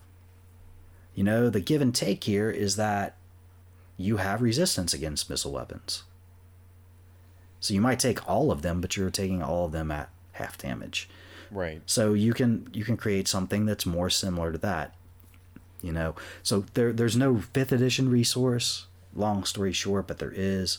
you 1.15 1.25
know, 1.25 1.51
the 1.51 1.61
give 1.61 1.81
and 1.81 1.95
take 1.95 2.23
here 2.25 2.51
is 2.51 2.77
that 2.77 3.17
you 3.97 4.19
have 4.19 4.43
resistance 4.43 4.95
against 4.95 5.29
missile 5.29 5.51
weapons. 5.51 6.03
So 7.59 7.75
you 7.75 7.81
might 7.81 7.99
take 7.99 8.29
all 8.29 8.53
of 8.53 8.63
them, 8.63 8.81
but 8.81 8.97
you're 8.97 9.11
taking 9.11 9.43
all 9.43 9.65
of 9.65 9.73
them 9.73 9.91
at 9.91 10.11
half 10.33 10.59
damage. 10.59 11.09
Right. 11.53 11.83
So 11.87 12.15
you 12.15 12.33
can 12.33 12.69
you 12.73 12.85
can 12.85 12.97
create 12.97 13.29
something 13.29 13.67
that's 13.67 13.87
more 13.87 14.11
similar 14.11 14.53
to 14.53 14.59
that. 14.59 14.95
You 15.83 15.93
know. 15.93 16.15
So 16.43 16.65
there 16.75 16.93
there's 16.93 17.17
no 17.17 17.39
fifth 17.39 17.73
edition 17.73 18.11
resource, 18.11 18.87
long 19.15 19.45
story 19.45 19.73
short, 19.73 20.07
but 20.07 20.19
there 20.19 20.33
is 20.35 20.79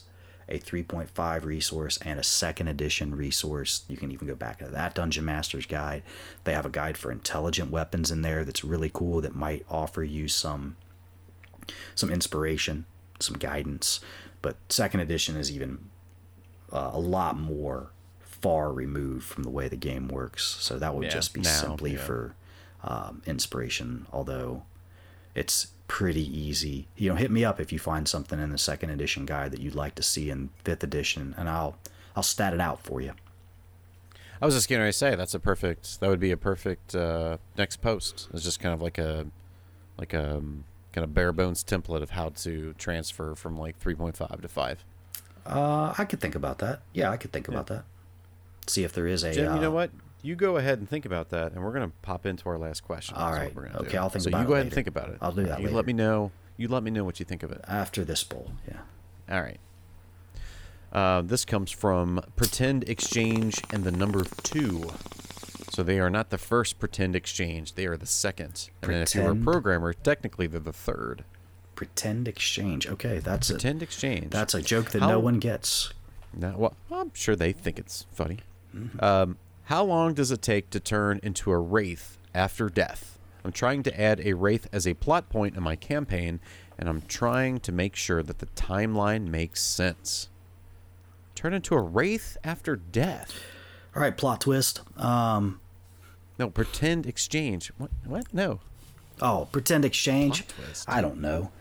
a 0.49 0.59
3.5 0.59 1.45
resource 1.45 1.97
and 1.97 2.19
a 2.19 2.23
second 2.23 2.67
edition 2.67 3.15
resource. 3.15 3.85
You 3.87 3.95
can 3.95 4.11
even 4.11 4.27
go 4.27 4.35
back 4.35 4.59
to 4.59 4.65
that 4.65 4.93
Dungeon 4.93 5.23
Master's 5.23 5.65
Guide. 5.65 6.03
They 6.43 6.53
have 6.53 6.65
a 6.65 6.69
guide 6.69 6.97
for 6.97 7.11
intelligent 7.11 7.71
weapons 7.71 8.11
in 8.11 8.23
there 8.23 8.43
that's 8.43 8.63
really 8.63 8.91
cool 8.93 9.21
that 9.21 9.35
might 9.35 9.65
offer 9.69 10.03
you 10.03 10.27
some 10.27 10.75
some 11.95 12.09
inspiration, 12.09 12.85
some 13.19 13.37
guidance. 13.37 14.01
But 14.41 14.57
second 14.69 14.99
edition 14.99 15.37
is 15.37 15.51
even 15.51 15.89
uh, 16.71 16.91
a 16.93 16.99
lot 16.99 17.37
more 17.37 17.91
far 18.43 18.71
removed 18.73 19.25
from 19.25 19.43
the 19.43 19.49
way 19.49 19.67
the 19.69 19.77
game 19.77 20.07
works. 20.09 20.43
So 20.59 20.77
that 20.77 20.93
would 20.93 21.05
Yeah, 21.05 21.09
just 21.09 21.33
be 21.33 21.41
now, 21.41 21.49
simply 21.49 21.93
yeah. 21.93 21.99
for 21.99 22.35
um, 22.83 23.21
inspiration, 23.25 24.05
although 24.11 24.63
it's 25.33 25.67
pretty 25.87 26.25
easy. 26.37 26.87
You 26.97 27.09
know, 27.09 27.15
hit 27.15 27.31
me 27.31 27.45
up 27.45 27.59
if 27.59 27.71
you 27.71 27.79
find 27.79 28.07
something 28.07 28.39
in 28.39 28.49
the 28.51 28.57
second 28.57 28.89
edition 28.89 29.25
guide 29.25 29.51
that 29.51 29.61
you'd 29.61 29.75
like 29.75 29.95
to 29.95 30.03
see 30.03 30.29
in 30.29 30.49
fifth 30.65 30.83
edition, 30.83 31.33
and 31.37 31.47
I'll 31.49 31.77
I'll 32.15 32.23
stat 32.23 32.53
it 32.53 32.59
out 32.61 32.83
for 32.83 33.01
you. 33.01 33.13
I 34.41 34.45
was 34.45 34.55
just 34.55 34.69
going 34.69 34.85
to 34.85 34.91
say 34.91 35.15
that's 35.15 35.33
a 35.33 35.39
perfect. 35.39 35.99
That 36.01 36.09
would 36.09 36.19
be 36.19 36.31
a 36.31 36.37
perfect 36.37 36.93
uh, 36.93 37.37
next 37.57 37.77
post. 37.81 38.27
It's 38.33 38.43
just 38.43 38.59
kind 38.59 38.73
of 38.73 38.81
like 38.81 38.97
a, 38.97 39.25
like 39.97 40.13
a 40.13 40.35
um, 40.37 40.65
kind 40.91 41.03
of 41.05 41.13
bare 41.13 41.31
bones 41.31 41.63
template 41.63 42.01
of 42.03 42.09
how 42.09 42.29
to 42.29 42.73
transfer 42.77 43.35
from 43.35 43.57
like 43.57 43.77
three 43.79 43.95
point 43.95 44.17
five 44.17 44.41
to 44.41 44.47
five. 44.49 44.83
Uh, 45.45 45.93
I 45.97 46.03
could 46.05 46.19
think 46.19 46.35
about 46.35 46.57
that. 46.59 46.81
Yeah, 46.93 47.09
I 47.09 47.17
could 47.17 47.31
think 47.31 47.47
about 47.47 47.67
that. 47.67 47.85
See 48.67 48.83
if 48.83 48.93
there 48.93 49.07
is 49.07 49.23
a. 49.23 49.33
Jim, 49.33 49.51
uh, 49.51 49.55
you 49.55 49.61
know 49.61 49.71
what? 49.71 49.91
You 50.21 50.35
go 50.35 50.55
ahead 50.57 50.79
and 50.79 50.87
think 50.89 51.05
about 51.05 51.29
that, 51.29 51.51
and 51.51 51.61
we're 51.63 51.73
gonna 51.73 51.91
pop 52.01 52.25
into 52.25 52.47
our 52.47 52.57
last 52.57 52.83
question. 52.83 53.15
All 53.15 53.31
right. 53.31 53.53
Okay, 53.55 53.91
do. 53.91 53.97
I'll 53.97 54.09
think 54.09 54.23
so 54.23 54.29
about 54.29 54.41
you 54.41 54.47
go 54.47 54.53
ahead 54.53 54.55
later. 54.55 54.59
and 54.61 54.73
think 54.73 54.87
about 54.87 55.09
it. 55.09 55.17
I'll 55.21 55.31
do 55.33 55.43
that 55.43 55.59
You 55.59 55.65
later. 55.65 55.75
let 55.75 55.85
me 55.85 55.93
know. 55.93 56.31
You 56.55 56.67
let 56.69 56.81
me 56.83 56.91
know 56.91 57.03
what 57.03 57.19
you 57.19 57.25
think 57.25 57.43
of 57.43 57.51
it. 57.51 57.59
After 57.67 58.05
this 58.05 58.23
bowl, 58.23 58.51
yeah. 58.67 58.77
All 59.29 59.41
right. 59.41 59.59
Uh, 60.91 61.21
this 61.23 61.43
comes 61.43 61.71
from 61.71 62.21
Pretend 62.35 62.87
Exchange 62.87 63.59
and 63.71 63.83
the 63.83 63.91
number 63.91 64.23
two. 64.43 64.83
So 65.71 65.81
they 65.81 65.99
are 65.99 66.09
not 66.09 66.29
the 66.29 66.37
first 66.37 66.77
Pretend 66.79 67.15
Exchange; 67.15 67.73
they 67.73 67.87
are 67.87 67.97
the 67.97 68.05
second. 68.05 68.69
Pretend. 68.81 68.99
And 68.99 69.07
if 69.09 69.15
you're 69.15 69.31
a 69.31 69.35
programmer, 69.35 69.91
technically 69.93 70.45
they're 70.47 70.59
the 70.59 70.71
third. 70.71 71.25
Pretend 71.75 72.27
exchange. 72.27 72.85
Okay, 72.87 73.17
that's 73.17 73.49
a, 73.49 73.53
Pretend 73.53 73.81
Exchange. 73.81 74.29
that's 74.29 74.53
a 74.53 74.61
joke 74.61 74.91
that 74.91 75.01
How- 75.01 75.09
no 75.09 75.19
one 75.19 75.39
gets. 75.39 75.91
No, 76.35 76.53
well, 76.57 76.75
I'm 76.91 77.11
sure 77.15 77.35
they 77.35 77.51
think 77.51 77.79
it's 77.79 78.05
funny. 78.13 78.39
Mm-hmm. 78.75 79.03
Um, 79.03 79.37
how 79.65 79.83
long 79.83 80.13
does 80.13 80.31
it 80.31 80.41
take 80.41 80.69
to 80.71 80.79
turn 80.79 81.19
into 81.23 81.51
a 81.51 81.57
wraith 81.57 82.17
after 82.33 82.69
death? 82.69 83.17
I'm 83.45 83.51
trying 83.51 83.83
to 83.83 84.01
add 84.01 84.21
a 84.23 84.33
wraith 84.33 84.67
as 84.71 84.87
a 84.87 84.93
plot 84.93 85.29
point 85.29 85.55
in 85.55 85.63
my 85.63 85.75
campaign, 85.75 86.39
and 86.77 86.87
I'm 86.87 87.01
trying 87.01 87.59
to 87.61 87.71
make 87.71 87.95
sure 87.95 88.23
that 88.23 88.39
the 88.39 88.45
timeline 88.47 89.27
makes 89.27 89.61
sense. 89.61 90.29
Turn 91.35 91.53
into 91.53 91.75
a 91.75 91.81
wraith 91.81 92.37
after 92.43 92.75
death? 92.75 93.33
All 93.95 94.01
right, 94.01 94.15
plot 94.15 94.41
twist. 94.41 94.81
Um, 94.97 95.59
No, 96.39 96.49
pretend 96.49 97.05
exchange. 97.05 97.71
What? 97.77 97.91
What? 98.05 98.33
No. 98.33 98.59
oh, 99.21 99.47
pretend 99.51 99.85
exchange. 99.85 100.45
I 100.87 101.01
don't 101.01 101.19
know. 101.21 101.51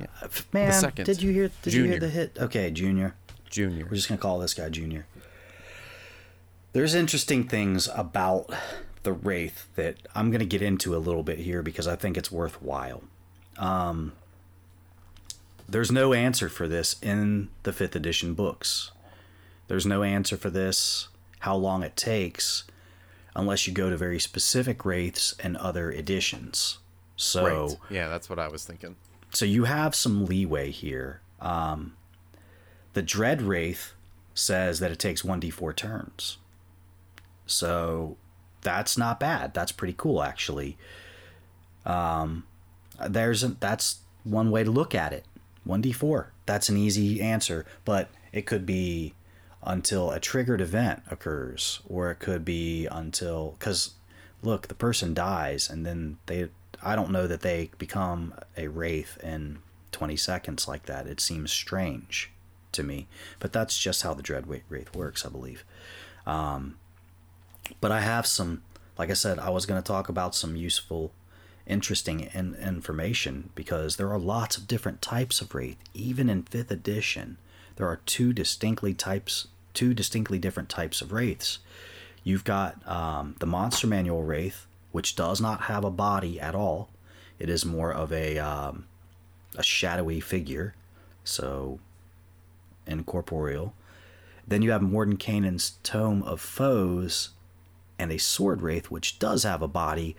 Uh, 0.00 0.28
Man, 0.52 0.92
did 0.94 1.22
you 1.22 1.32
hear? 1.32 1.50
Did 1.62 1.72
you 1.72 1.84
hear 1.84 1.98
the 1.98 2.08
hit? 2.08 2.36
Okay, 2.38 2.70
Junior. 2.70 3.14
Junior. 3.50 3.84
We're 3.84 3.96
just 3.96 4.08
gonna 4.08 4.20
call 4.20 4.38
this 4.38 4.54
guy 4.54 4.68
Junior. 4.68 5.06
There's 6.72 6.94
interesting 6.94 7.48
things 7.48 7.88
about 7.94 8.50
the 9.02 9.12
Wraith 9.12 9.66
that 9.76 9.96
I'm 10.14 10.30
gonna 10.30 10.44
get 10.44 10.62
into 10.62 10.94
a 10.94 10.98
little 10.98 11.22
bit 11.22 11.38
here 11.38 11.62
because 11.62 11.86
I 11.88 11.96
think 11.96 12.16
it's 12.16 12.30
worthwhile. 12.30 13.02
Um, 13.56 14.12
there's 15.68 15.90
no 15.90 16.12
answer 16.12 16.48
for 16.48 16.68
this 16.68 16.96
in 17.02 17.48
the 17.62 17.72
fifth 17.72 17.96
edition 17.96 18.34
books. 18.34 18.90
There's 19.68 19.86
no 19.86 20.02
answer 20.02 20.36
for 20.36 20.50
this, 20.50 21.08
how 21.40 21.56
long 21.56 21.82
it 21.82 21.96
takes, 21.96 22.64
unless 23.34 23.66
you 23.66 23.74
go 23.74 23.90
to 23.90 23.96
very 23.96 24.18
specific 24.18 24.84
wraiths 24.84 25.34
and 25.40 25.56
other 25.58 25.90
editions. 25.90 26.78
So 27.16 27.44
Right. 27.66 27.76
Yeah, 27.90 28.08
that's 28.08 28.30
what 28.30 28.38
I 28.38 28.48
was 28.48 28.64
thinking. 28.64 28.96
so 29.32 29.44
you 29.44 29.64
have 29.64 29.94
some 29.94 30.24
leeway 30.26 30.70
here. 30.70 31.20
Um, 31.40 31.96
the 32.94 33.02
Dread 33.02 33.42
Wraith 33.42 33.92
says 34.34 34.80
that 34.80 34.90
it 34.90 34.98
takes 34.98 35.22
1d4 35.22 35.74
turns. 35.76 36.38
So 37.48 38.16
that's 38.62 38.96
not 38.96 39.18
bad. 39.18 39.54
That's 39.54 39.72
pretty 39.72 39.94
cool, 39.96 40.22
actually. 40.22 40.76
Um, 41.84 42.44
there's 43.08 43.42
a, 43.42 43.48
that's 43.48 44.00
one 44.24 44.50
way 44.50 44.64
to 44.64 44.70
look 44.70 44.94
at 44.94 45.12
it. 45.12 45.24
1d4. 45.66 46.26
That's 46.46 46.68
an 46.68 46.76
easy 46.76 47.20
answer, 47.20 47.66
but 47.84 48.08
it 48.32 48.46
could 48.46 48.64
be 48.64 49.14
until 49.62 50.10
a 50.10 50.20
triggered 50.20 50.60
event 50.60 51.02
occurs, 51.10 51.80
or 51.86 52.10
it 52.10 52.18
could 52.20 52.44
be 52.44 52.86
until 52.86 53.56
because 53.58 53.94
look, 54.42 54.68
the 54.68 54.74
person 54.74 55.14
dies, 55.14 55.68
and 55.68 55.84
then 55.84 56.18
they. 56.26 56.48
I 56.82 56.94
don't 56.94 57.10
know 57.10 57.26
that 57.26 57.40
they 57.40 57.70
become 57.78 58.34
a 58.56 58.68
wraith 58.68 59.18
in 59.22 59.58
20 59.90 60.16
seconds 60.16 60.68
like 60.68 60.86
that. 60.86 61.08
It 61.08 61.20
seems 61.20 61.50
strange 61.50 62.30
to 62.70 62.84
me, 62.84 63.08
but 63.40 63.52
that's 63.52 63.76
just 63.76 64.02
how 64.02 64.14
the 64.14 64.22
dread 64.22 64.46
wraith 64.46 64.94
works, 64.94 65.26
I 65.26 65.28
believe. 65.28 65.64
Um, 66.24 66.76
but 67.80 67.92
I 67.92 68.00
have 68.00 68.26
some, 68.26 68.62
like 68.98 69.10
I 69.10 69.14
said, 69.14 69.38
I 69.38 69.50
was 69.50 69.66
going 69.66 69.80
to 69.80 69.86
talk 69.86 70.08
about 70.08 70.34
some 70.34 70.56
useful, 70.56 71.12
interesting 71.66 72.20
in, 72.20 72.54
information 72.54 73.50
because 73.54 73.96
there 73.96 74.10
are 74.10 74.18
lots 74.18 74.56
of 74.56 74.66
different 74.66 75.02
types 75.02 75.40
of 75.40 75.54
wraith. 75.54 75.78
Even 75.94 76.28
in 76.28 76.42
fifth 76.42 76.70
edition, 76.70 77.38
there 77.76 77.86
are 77.86 78.00
two 78.06 78.32
distinctly 78.32 78.94
types, 78.94 79.48
two 79.74 79.94
distinctly 79.94 80.38
different 80.38 80.68
types 80.68 81.00
of 81.00 81.12
wraiths. 81.12 81.58
You've 82.24 82.44
got 82.44 82.86
um, 82.88 83.36
the 83.38 83.46
Monster 83.46 83.86
Manual 83.86 84.22
Wraith, 84.22 84.66
which 84.92 85.16
does 85.16 85.40
not 85.40 85.62
have 85.62 85.84
a 85.84 85.90
body 85.90 86.40
at 86.40 86.54
all. 86.54 86.90
It 87.38 87.48
is 87.48 87.64
more 87.64 87.92
of 87.92 88.12
a 88.12 88.38
um, 88.38 88.86
a 89.56 89.62
shadowy 89.62 90.20
figure, 90.20 90.74
so 91.24 91.78
incorporeal. 92.86 93.74
Then 94.46 94.62
you 94.62 94.70
have 94.70 94.82
Mordenkainen's 94.82 95.72
Tome 95.82 96.22
of 96.22 96.40
Foes 96.40 97.30
and 97.98 98.12
a 98.12 98.18
Sword 98.18 98.62
Wraith, 98.62 98.90
which 98.90 99.18
does 99.18 99.42
have 99.42 99.62
a 99.62 99.68
body, 99.68 100.16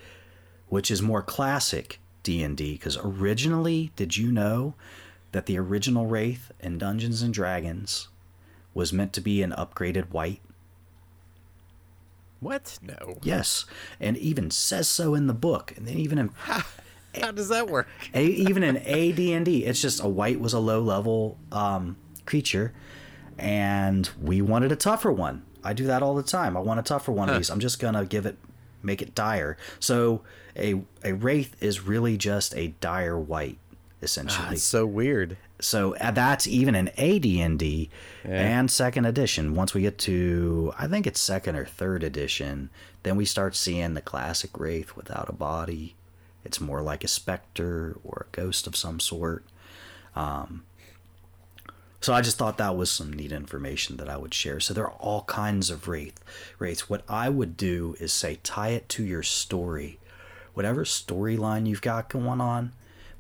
which 0.68 0.92
is 0.92 1.02
more 1.02 1.22
classic 1.22 2.00
D&D. 2.24 2.74
Because 2.74 2.98
originally, 2.98 3.92
did 3.96 4.18
you 4.18 4.32
know 4.32 4.76
that 5.32 5.46
the 5.46 5.58
original 5.58 6.08
Wraith 6.08 6.52
in 6.60 6.78
Dungeons 6.78 7.22
and 7.22 7.34
Dragons 7.34 8.10
was 8.74 8.94
meant 8.94 9.14
to 9.14 9.22
be 9.22 9.42
an 9.42 9.52
upgraded 9.52 10.12
wight? 10.12 10.42
What? 12.40 12.80
No. 12.82 13.18
Yes, 13.22 13.66
and 14.00 14.16
even 14.18 14.50
says 14.50 14.88
so 14.88 15.14
in 15.14 15.28
the 15.28 15.34
book, 15.34 15.74
and 15.76 15.86
then 15.86 15.98
even 15.98 16.18
in 16.18 16.30
how, 16.38 16.64
how 17.22 17.32
does 17.32 17.50
that 17.50 17.70
work? 17.70 17.88
a, 18.14 18.24
even 18.26 18.64
in 18.64 18.78
AD&D, 18.78 19.66
it's 19.66 19.82
just 19.82 20.02
a 20.02 20.08
wight 20.08 20.40
was 20.40 20.54
a 20.54 20.60
low 20.60 20.82
level 20.82 21.38
um, 21.52 21.98
creature, 22.26 22.74
and 23.38 24.10
we 24.22 24.42
wanted 24.42 24.72
a 24.72 24.78
tougher 24.78 25.12
one. 25.12 25.44
I 25.70 25.74
do 25.74 25.86
that 25.86 26.02
all 26.02 26.16
the 26.16 26.24
time. 26.24 26.58
I 26.58 26.62
want 26.62 26.80
a 26.80 26.84
tougher 26.84 27.12
one 27.12 27.28
huh. 27.28 27.36
of 27.36 27.40
these. 27.40 27.52
I'm 27.52 27.60
just 27.60 27.80
gonna 27.80 28.06
give 28.06 28.26
it, 28.26 28.38
make 28.82 29.04
it 29.04 29.14
dire. 29.14 29.56
So 29.80 30.22
a 30.56 30.82
a 31.04 31.14
wraith 31.14 31.56
is 31.62 31.82
really 31.82 32.18
just 32.18 32.56
a 32.56 32.70
dire 32.82 33.20
wight, 33.20 33.60
essentially. 34.02 34.48
Ah, 34.52 34.56
so 34.56 34.88
weird. 34.88 35.38
So 35.62 35.96
uh, 35.98 36.10
that's 36.12 36.48
even 36.48 36.74
an 36.74 36.88
AD&D 36.98 37.90
yeah. 38.24 38.32
and 38.32 38.72
second 38.72 39.06
edition. 39.06 39.56
Once 39.56 39.74
we 39.74 39.82
get 39.82 39.98
to, 40.00 40.74
I 40.80 40.88
think 40.88 41.06
it's 41.06 41.20
second 41.20 41.56
or 41.56 41.66
third 41.66 42.04
edition, 42.04 42.70
then 43.04 43.16
we 43.16 43.26
start 43.26 43.56
seeing 43.56 43.94
the 43.94 44.02
classic 44.02 44.58
wraith 44.58 44.96
without 44.96 45.30
a 45.30 45.34
body. 45.34 45.96
It's 46.44 46.60
more 46.60 46.82
like 46.82 47.04
a 47.04 47.10
specter 47.10 47.98
or 48.04 48.26
a 48.28 48.36
ghost 48.36 48.66
of 48.66 48.76
some 48.76 49.00
sort. 49.00 49.44
Um, 50.16 50.64
so 52.02 52.14
I 52.14 52.22
just 52.22 52.38
thought 52.38 52.58
that 52.58 52.78
was 52.78 52.90
some 52.90 53.12
neat 53.12 53.32
information 53.32 53.98
that 53.98 54.10
I 54.10 54.18
would 54.18 54.34
share. 54.34 54.60
So 54.60 54.74
there 54.74 54.86
are 54.86 54.94
all 55.00 55.24
kinds 55.24 55.70
of 55.70 55.88
wraith 55.88 56.24
wraiths. 56.58 56.90
What 56.90 57.04
I 57.10 57.30
would 57.30 57.58
do 57.58 57.96
is 58.00 58.14
say 58.14 58.40
tie 58.44 58.70
it 58.70 58.88
to 58.90 59.04
your 59.04 59.24
story. 59.24 60.00
Whatever 60.54 60.84
storyline 60.86 61.68
you've 61.68 61.82
got 61.82 62.10
going 62.10 62.42
on, 62.42 62.72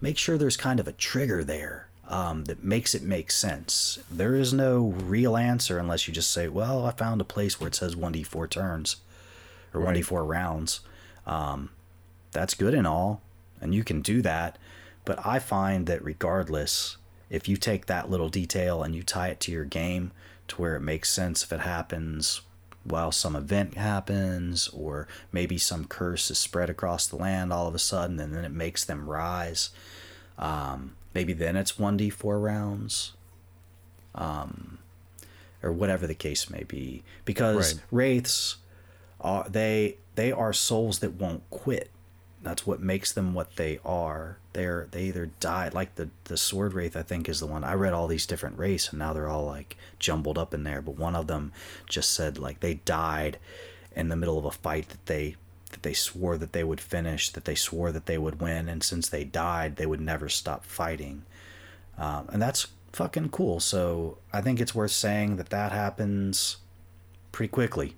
make 0.01 0.17
sure 0.17 0.37
there's 0.37 0.57
kind 0.57 0.79
of 0.79 0.87
a 0.87 0.93
trigger 0.93 1.43
there 1.43 1.87
um, 2.07 2.45
that 2.45 2.63
makes 2.63 2.95
it 2.95 3.03
make 3.03 3.31
sense. 3.31 3.99
There 4.09 4.35
is 4.35 4.53
no 4.53 4.87
real 4.87 5.37
answer 5.37 5.77
unless 5.77 6.07
you 6.07 6.13
just 6.13 6.31
say, 6.31 6.47
"Well, 6.47 6.85
I 6.85 6.91
found 6.91 7.21
a 7.21 7.25
place 7.25 7.59
where 7.59 7.67
it 7.67 7.75
says 7.75 7.95
1d4 7.95 8.49
turns 8.49 8.97
or 9.73 9.81
right. 9.81 9.95
1d4 9.97 10.27
rounds." 10.27 10.79
Um, 11.27 11.69
that's 12.31 12.53
good 12.53 12.73
and 12.73 12.87
all, 12.87 13.21
and 13.59 13.75
you 13.75 13.83
can 13.83 14.01
do 14.01 14.21
that. 14.21 14.57
But 15.05 15.25
I 15.25 15.39
find 15.39 15.85
that 15.87 16.03
regardless, 16.03 16.97
if 17.29 17.47
you 17.47 17.57
take 17.57 17.85
that 17.85 18.09
little 18.09 18.29
detail 18.29 18.83
and 18.83 18.95
you 18.95 19.03
tie 19.03 19.29
it 19.29 19.39
to 19.41 19.51
your 19.51 19.65
game 19.65 20.11
to 20.47 20.55
where 20.55 20.75
it 20.75 20.81
makes 20.81 21.11
sense 21.11 21.43
if 21.43 21.51
it 21.51 21.61
happens 21.61 22.41
while 22.83 23.11
some 23.11 23.35
event 23.35 23.75
happens 23.75 24.67
or 24.69 25.07
maybe 25.31 25.57
some 25.57 25.85
curse 25.85 26.31
is 26.31 26.37
spread 26.37 26.69
across 26.69 27.07
the 27.07 27.15
land 27.15 27.53
all 27.53 27.67
of 27.67 27.75
a 27.75 27.79
sudden 27.79 28.19
and 28.19 28.33
then 28.33 28.45
it 28.45 28.51
makes 28.51 28.83
them 28.85 29.09
rise 29.09 29.69
um, 30.37 30.95
maybe 31.13 31.33
then 31.33 31.55
it's 31.55 31.73
1d4 31.73 32.41
rounds 32.41 33.13
um, 34.15 34.79
or 35.61 35.71
whatever 35.71 36.07
the 36.07 36.15
case 36.15 36.49
may 36.49 36.63
be 36.63 37.03
because 37.25 37.75
right. 37.75 37.83
wraiths 37.91 38.57
are 39.21 39.47
they 39.49 39.97
they 40.15 40.31
are 40.31 40.53
souls 40.53 40.99
that 40.99 41.13
won't 41.13 41.47
quit 41.49 41.89
that's 42.41 42.65
what 42.65 42.82
makes 42.82 43.12
them 43.12 43.34
what 43.34 43.56
they 43.56 43.80
are. 43.84 44.38
They're 44.54 44.88
they 44.91 45.06
either 45.06 45.32
die 45.39 45.69
like 45.73 45.95
the 45.95 46.10
the 46.25 46.38
sword 46.38 46.73
wraith 46.73 46.95
I 46.95 47.04
think 47.04 47.28
is 47.28 47.39
the 47.39 47.47
one 47.47 47.63
I 47.63 47.73
read 47.73 47.93
all 47.93 48.08
these 48.08 48.25
different 48.25 48.58
race 48.58 48.89
and 48.89 48.99
now 48.99 49.13
they're 49.13 49.30
all 49.30 49.45
like 49.45 49.78
jumbled 49.99 50.38
up 50.38 50.54
in 50.54 50.63
there. 50.63 50.82
But 50.82 50.97
one 50.97 51.15
of 51.15 51.28
them 51.28 51.52
just 51.88 52.13
said 52.13 52.38
like 52.38 52.60
they 52.60 52.75
died 52.75 53.38
in 53.95 54.10
the 54.10 54.15
middle 54.15 54.38
of 54.38 54.45
a 54.45 54.52
fight 54.52 54.89
that 54.89 55.06
they 55.06 55.36
that 55.71 55.84
they 55.84 55.93
swore 55.93 56.38
that 56.38 56.54
they 56.54 56.63
would 56.63 56.82
finish, 56.82 57.30
that 57.30 57.45
they 57.45 57.56
swore 57.56 57.91
that 57.91 58.06
they 58.06 58.17
would 58.17 58.41
win, 58.41 58.67
and 58.67 58.84
since 58.84 59.08
they 59.10 59.23
died, 59.23 59.75
they 59.75 59.86
would 59.86 60.02
never 60.02 60.28
stop 60.28 60.65
fighting. 60.65 61.23
Um, 61.97 62.28
and 62.32 62.41
that's 62.41 62.67
fucking 62.93 63.30
cool. 63.30 63.60
So 63.60 64.17
I 64.34 64.41
think 64.41 64.60
it's 64.60 64.73
worth 64.73 64.91
saying 64.91 65.36
that 65.36 65.49
that 65.49 65.71
happens 65.71 66.58
pretty 67.32 67.52
quickly. 67.52 67.95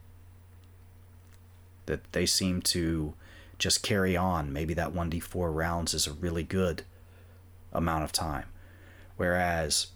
That 1.86 2.12
they 2.12 2.26
seem 2.26 2.62
to 2.64 3.14
just 3.62 3.84
carry 3.84 4.18
on. 4.18 4.52
Maybe 4.52 4.74
that 4.74 4.92
1d4 4.94 5.54
rounds 5.54 5.94
is 5.94 6.08
a 6.08 6.14
really 6.14 6.44
good 6.44 6.84
amount 7.72 8.04
of 8.04 8.12
time. 8.12 8.46
Whereas 9.18 9.88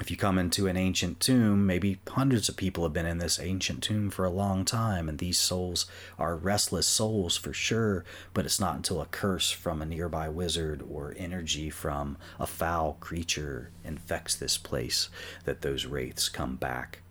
if 0.00 0.10
you 0.10 0.16
come 0.16 0.40
into 0.40 0.66
an 0.66 0.76
ancient 0.76 1.20
tomb, 1.20 1.66
maybe 1.66 2.00
hundreds 2.08 2.48
of 2.48 2.56
people 2.56 2.82
have 2.82 2.92
been 2.92 3.06
in 3.06 3.18
this 3.18 3.38
ancient 3.38 3.80
tomb 3.80 4.10
for 4.10 4.24
a 4.24 4.30
long 4.30 4.64
time, 4.64 5.08
and 5.08 5.18
these 5.18 5.38
souls 5.38 5.86
are 6.18 6.34
restless 6.34 6.88
souls 6.88 7.36
for 7.36 7.52
sure, 7.52 8.04
but 8.32 8.44
it's 8.44 8.58
not 8.58 8.74
until 8.74 9.00
a 9.00 9.06
curse 9.06 9.52
from 9.52 9.80
a 9.80 9.86
nearby 9.86 10.28
wizard 10.28 10.82
or 10.90 11.14
energy 11.16 11.70
from 11.70 12.16
a 12.40 12.46
foul 12.46 12.96
creature 12.98 13.70
infects 13.84 14.34
this 14.34 14.58
place 14.58 15.10
that 15.44 15.62
those 15.62 15.86
wraiths 15.86 16.28
come 16.28 16.56
back. 16.56 17.02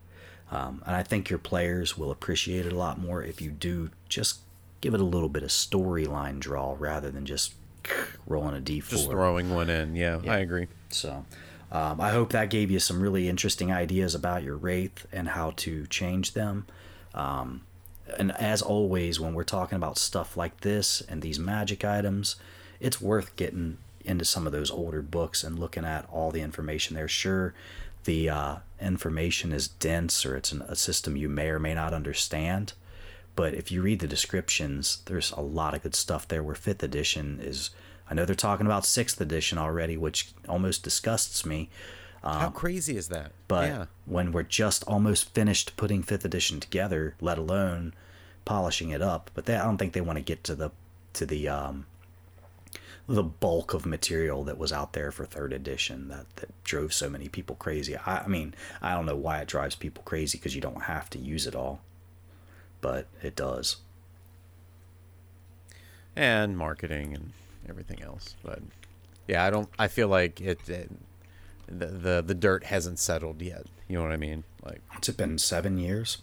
Um, 0.52 0.84
and 0.86 0.94
I 0.94 1.04
think 1.04 1.30
your 1.30 1.40
players 1.40 1.98
will 1.98 2.12
appreciate 2.12 2.66
it 2.66 2.74
a 2.74 2.78
lot 2.78 3.00
more 3.00 3.24
if 3.24 3.42
you 3.42 3.50
do 3.50 3.92
just 4.10 4.42
give 4.84 4.94
it 4.94 5.00
a 5.00 5.06
little 5.06 5.30
bit 5.30 5.44
of 5.44 5.50
storyline 5.50 6.40
draw 6.40 6.76
rather 6.78 7.10
than 7.10 7.26
just 7.26 7.54
rolling 8.28 8.58
a 8.58 8.60
d4. 8.60 8.90
Just 8.90 9.10
throwing 9.10 9.50
one 9.56 9.70
in. 9.70 9.96
Yeah, 9.96 10.20
yeah. 10.22 10.34
I 10.34 10.40
agree. 10.40 10.68
So 10.90 11.24
um, 11.72 12.02
I 12.02 12.10
hope 12.10 12.32
that 12.32 12.50
gave 12.50 12.70
you 12.70 12.80
some 12.80 13.02
really 13.02 13.30
interesting 13.30 13.72
ideas 13.72 14.14
about 14.14 14.44
your 14.44 14.58
Wraith 14.58 15.08
and 15.14 15.30
how 15.30 15.52
to 15.52 15.88
change 15.88 16.34
them. 16.34 16.66
Um, 17.14 17.62
and 18.20 18.34
as 18.34 18.62
always, 18.62 19.22
when 19.22 19.34
we're 19.34 19.46
talking 19.46 19.78
about 19.78 19.98
stuff 19.98 20.36
like 20.36 20.60
this 20.60 21.00
and 21.00 21.22
these 21.22 21.40
magic 21.40 21.86
items, 21.86 22.36
it's 22.82 23.00
worth 23.00 23.34
getting 23.38 23.78
into 24.04 24.26
some 24.26 24.46
of 24.46 24.52
those 24.52 24.70
older 24.70 25.02
books 25.02 25.46
and 25.46 25.58
looking 25.58 25.86
at 25.86 26.06
all 26.12 26.30
the 26.30 26.42
information 26.42 26.94
there. 26.94 27.08
Sure, 27.08 27.54
the 28.04 28.30
uh, 28.30 28.56
information 28.82 29.54
is 29.54 29.70
dense 29.70 30.26
or 30.26 30.36
it's 30.36 30.52
an, 30.52 30.62
a 30.64 30.76
system 30.76 31.16
you 31.16 31.30
may 31.30 31.48
or 31.48 31.60
may 31.60 31.74
not 31.74 31.94
understand. 31.94 32.74
But 33.36 33.54
if 33.54 33.72
you 33.72 33.82
read 33.82 34.00
the 34.00 34.08
descriptions, 34.08 35.02
there's 35.06 35.32
a 35.32 35.42
lot 35.42 35.74
of 35.74 35.84
good 35.84 35.96
stuff 35.96 36.28
there. 36.28 36.44
Where 36.44 36.56
fifth 36.56 36.84
edition 36.84 37.40
is, 37.42 37.72
I 38.10 38.14
know 38.14 38.26
they're 38.26 38.36
talking 38.36 38.66
about 38.66 38.86
sixth 38.86 39.20
edition 39.20 39.58
already, 39.58 39.98
which 39.98 40.32
almost 40.48 40.84
disgusts 40.84 41.46
me. 41.46 41.70
Um, 42.24 42.40
How 42.40 42.50
crazy 42.50 42.96
is 42.96 43.10
that? 43.10 43.32
But 43.48 43.68
yeah. 43.70 43.86
when 44.06 44.32
we're 44.32 44.44
just 44.44 44.84
almost 44.86 45.34
finished 45.34 45.76
putting 45.78 46.04
fifth 46.04 46.26
edition 46.26 46.60
together, 46.60 47.16
let 47.20 47.38
alone 47.38 47.94
polishing 48.46 48.92
it 48.92 49.02
up, 49.02 49.32
but 49.34 49.46
they, 49.46 49.56
I 49.56 49.64
don't 49.64 49.78
think 49.78 49.94
they 49.94 50.02
want 50.02 50.18
to 50.18 50.24
get 50.24 50.44
to 50.46 50.56
the 50.56 50.72
to 51.14 51.26
the 51.26 51.48
um, 51.48 51.86
the 53.08 53.24
bulk 53.24 53.74
of 53.74 53.86
material 53.86 54.44
that 54.46 54.58
was 54.58 54.72
out 54.72 54.94
there 54.94 55.12
for 55.12 55.26
third 55.26 55.52
edition 55.52 56.08
that, 56.08 56.34
that 56.38 56.64
drove 56.64 56.94
so 56.94 57.10
many 57.10 57.28
people 57.28 57.56
crazy. 57.56 57.98
I, 57.98 58.20
I 58.20 58.28
mean, 58.28 58.54
I 58.82 58.94
don't 58.94 59.06
know 59.06 59.16
why 59.16 59.40
it 59.40 59.48
drives 59.48 59.76
people 59.76 60.04
crazy 60.04 60.38
because 60.38 60.56
you 60.56 60.62
don't 60.62 60.84
have 60.84 61.10
to 61.12 61.20
use 61.20 61.46
it 61.46 61.56
all 61.56 61.82
but 62.84 63.08
it 63.24 63.36
does. 63.36 63.78
And 66.16 66.56
marketing 66.56 67.16
and 67.16 67.32
everything 67.68 68.04
else, 68.04 68.36
but 68.44 68.60
Yeah, 69.28 69.44
I 69.44 69.50
don't. 69.50 69.70
I 69.80 69.88
feel 69.88 70.10
like 70.10 70.40
it, 70.40 70.70
it 70.70 70.92
the, 71.66 71.88
the 71.88 72.22
the 72.22 72.36
dirt 72.36 72.66
hasn't 72.66 73.00
settled 73.00 73.42
yet. 73.42 73.66
You 73.88 73.98
know 73.98 74.04
what 74.04 74.12
I 74.12 74.18
mean? 74.18 74.44
Like, 74.64 74.82
It's 74.98 75.10
been 75.10 75.38
seven 75.40 75.78
years. 75.80 76.20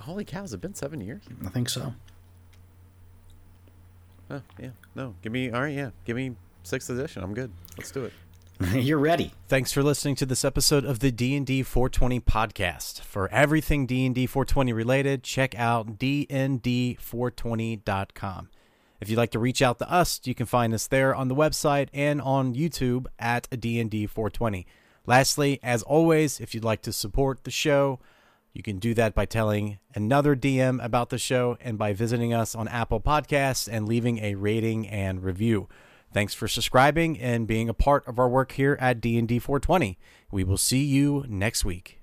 holy 0.00 0.24
cow, 0.24 0.40
has 0.42 0.52
it 0.54 0.60
been 0.60 0.74
seven 0.74 1.00
years? 1.00 1.22
I 1.44 1.50
think 1.50 1.68
so. 1.68 1.94
Oh, 4.30 4.40
yeah. 4.58 4.70
No, 4.94 5.14
give 5.22 5.32
me. 5.32 5.50
All 5.50 5.60
right, 5.60 5.74
yeah, 5.74 5.90
give 6.06 6.16
me 6.16 6.36
sixth 6.62 6.88
edition. 6.90 7.22
I'm 7.22 7.34
good. 7.34 7.50
Let's 7.76 7.90
do 7.90 8.04
it. 8.04 8.12
You're 8.72 8.98
ready. 8.98 9.32
Thanks 9.48 9.72
for 9.72 9.82
listening 9.82 10.14
to 10.16 10.26
this 10.26 10.44
episode 10.44 10.84
of 10.84 10.98
the 11.00 11.10
D&D 11.10 11.64
420 11.64 12.20
podcast. 12.20 13.00
For 13.00 13.28
everything 13.30 13.84
D&D 13.84 14.26
420 14.26 14.72
related, 14.72 15.24
check 15.24 15.58
out 15.58 15.98
dnd420.com. 15.98 18.50
If 19.00 19.10
you'd 19.10 19.16
like 19.16 19.32
to 19.32 19.40
reach 19.40 19.60
out 19.60 19.80
to 19.80 19.90
us, 19.90 20.20
you 20.22 20.36
can 20.36 20.46
find 20.46 20.72
us 20.72 20.86
there 20.86 21.16
on 21.16 21.26
the 21.26 21.34
website 21.34 21.88
and 21.92 22.22
on 22.22 22.54
YouTube 22.54 23.06
at 23.18 23.48
D&D 23.58 24.06
420. 24.06 24.68
Lastly, 25.04 25.58
as 25.60 25.82
always, 25.82 26.38
if 26.38 26.54
you'd 26.54 26.62
like 26.62 26.82
to 26.82 26.92
support 26.92 27.42
the 27.42 27.50
show, 27.50 27.98
you 28.52 28.62
can 28.62 28.78
do 28.78 28.94
that 28.94 29.16
by 29.16 29.24
telling 29.24 29.80
another 29.96 30.36
DM 30.36 30.80
about 30.82 31.10
the 31.10 31.18
show 31.18 31.58
and 31.60 31.76
by 31.76 31.92
visiting 31.92 32.32
us 32.32 32.54
on 32.54 32.68
Apple 32.68 33.00
Podcasts 33.00 33.68
and 33.70 33.88
leaving 33.88 34.18
a 34.18 34.36
rating 34.36 34.88
and 34.88 35.24
review. 35.24 35.68
Thanks 36.14 36.32
for 36.32 36.46
subscribing 36.46 37.18
and 37.18 37.44
being 37.44 37.68
a 37.68 37.74
part 37.74 38.06
of 38.06 38.20
our 38.20 38.28
work 38.28 38.52
here 38.52 38.78
at 38.80 39.00
D&D 39.00 39.40
420. 39.40 39.98
We 40.30 40.44
will 40.44 40.56
see 40.56 40.84
you 40.84 41.24
next 41.28 41.64
week. 41.64 41.98